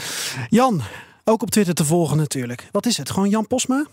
[0.48, 0.82] Jan,
[1.24, 2.68] ook op Twitter te volgen natuurlijk.
[2.70, 3.10] Wat is het?
[3.10, 3.86] Gewoon Jan Posma?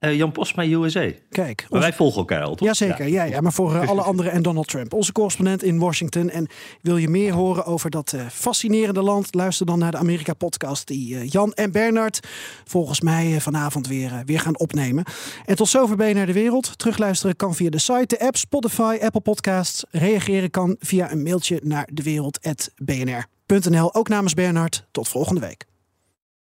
[0.00, 1.10] Uh, Jan Posma, USA.
[1.30, 1.66] Kijk.
[1.68, 2.68] Wij volgen elkaar al, toch?
[2.68, 3.24] Jazeker, ja.
[3.24, 4.92] Ja, ja, maar voor uh, alle anderen en Donald Trump.
[4.92, 6.30] Onze correspondent in Washington.
[6.30, 6.46] En
[6.82, 9.34] wil je meer horen over dat uh, fascinerende land?
[9.34, 12.26] Luister dan naar de Amerika-podcast die Jan en Bernard
[12.64, 15.04] volgens mij vanavond weer, weer gaan opnemen.
[15.44, 16.78] En tot zover ben je naar de wereld.
[16.78, 19.84] Terugluisteren kan via de site, de app, Spotify, Apple Podcasts.
[19.90, 23.94] Reageren kan via een mailtje naar dewereld.bnr.nl.
[23.94, 24.86] Ook namens Bernard.
[24.90, 25.66] Tot volgende week.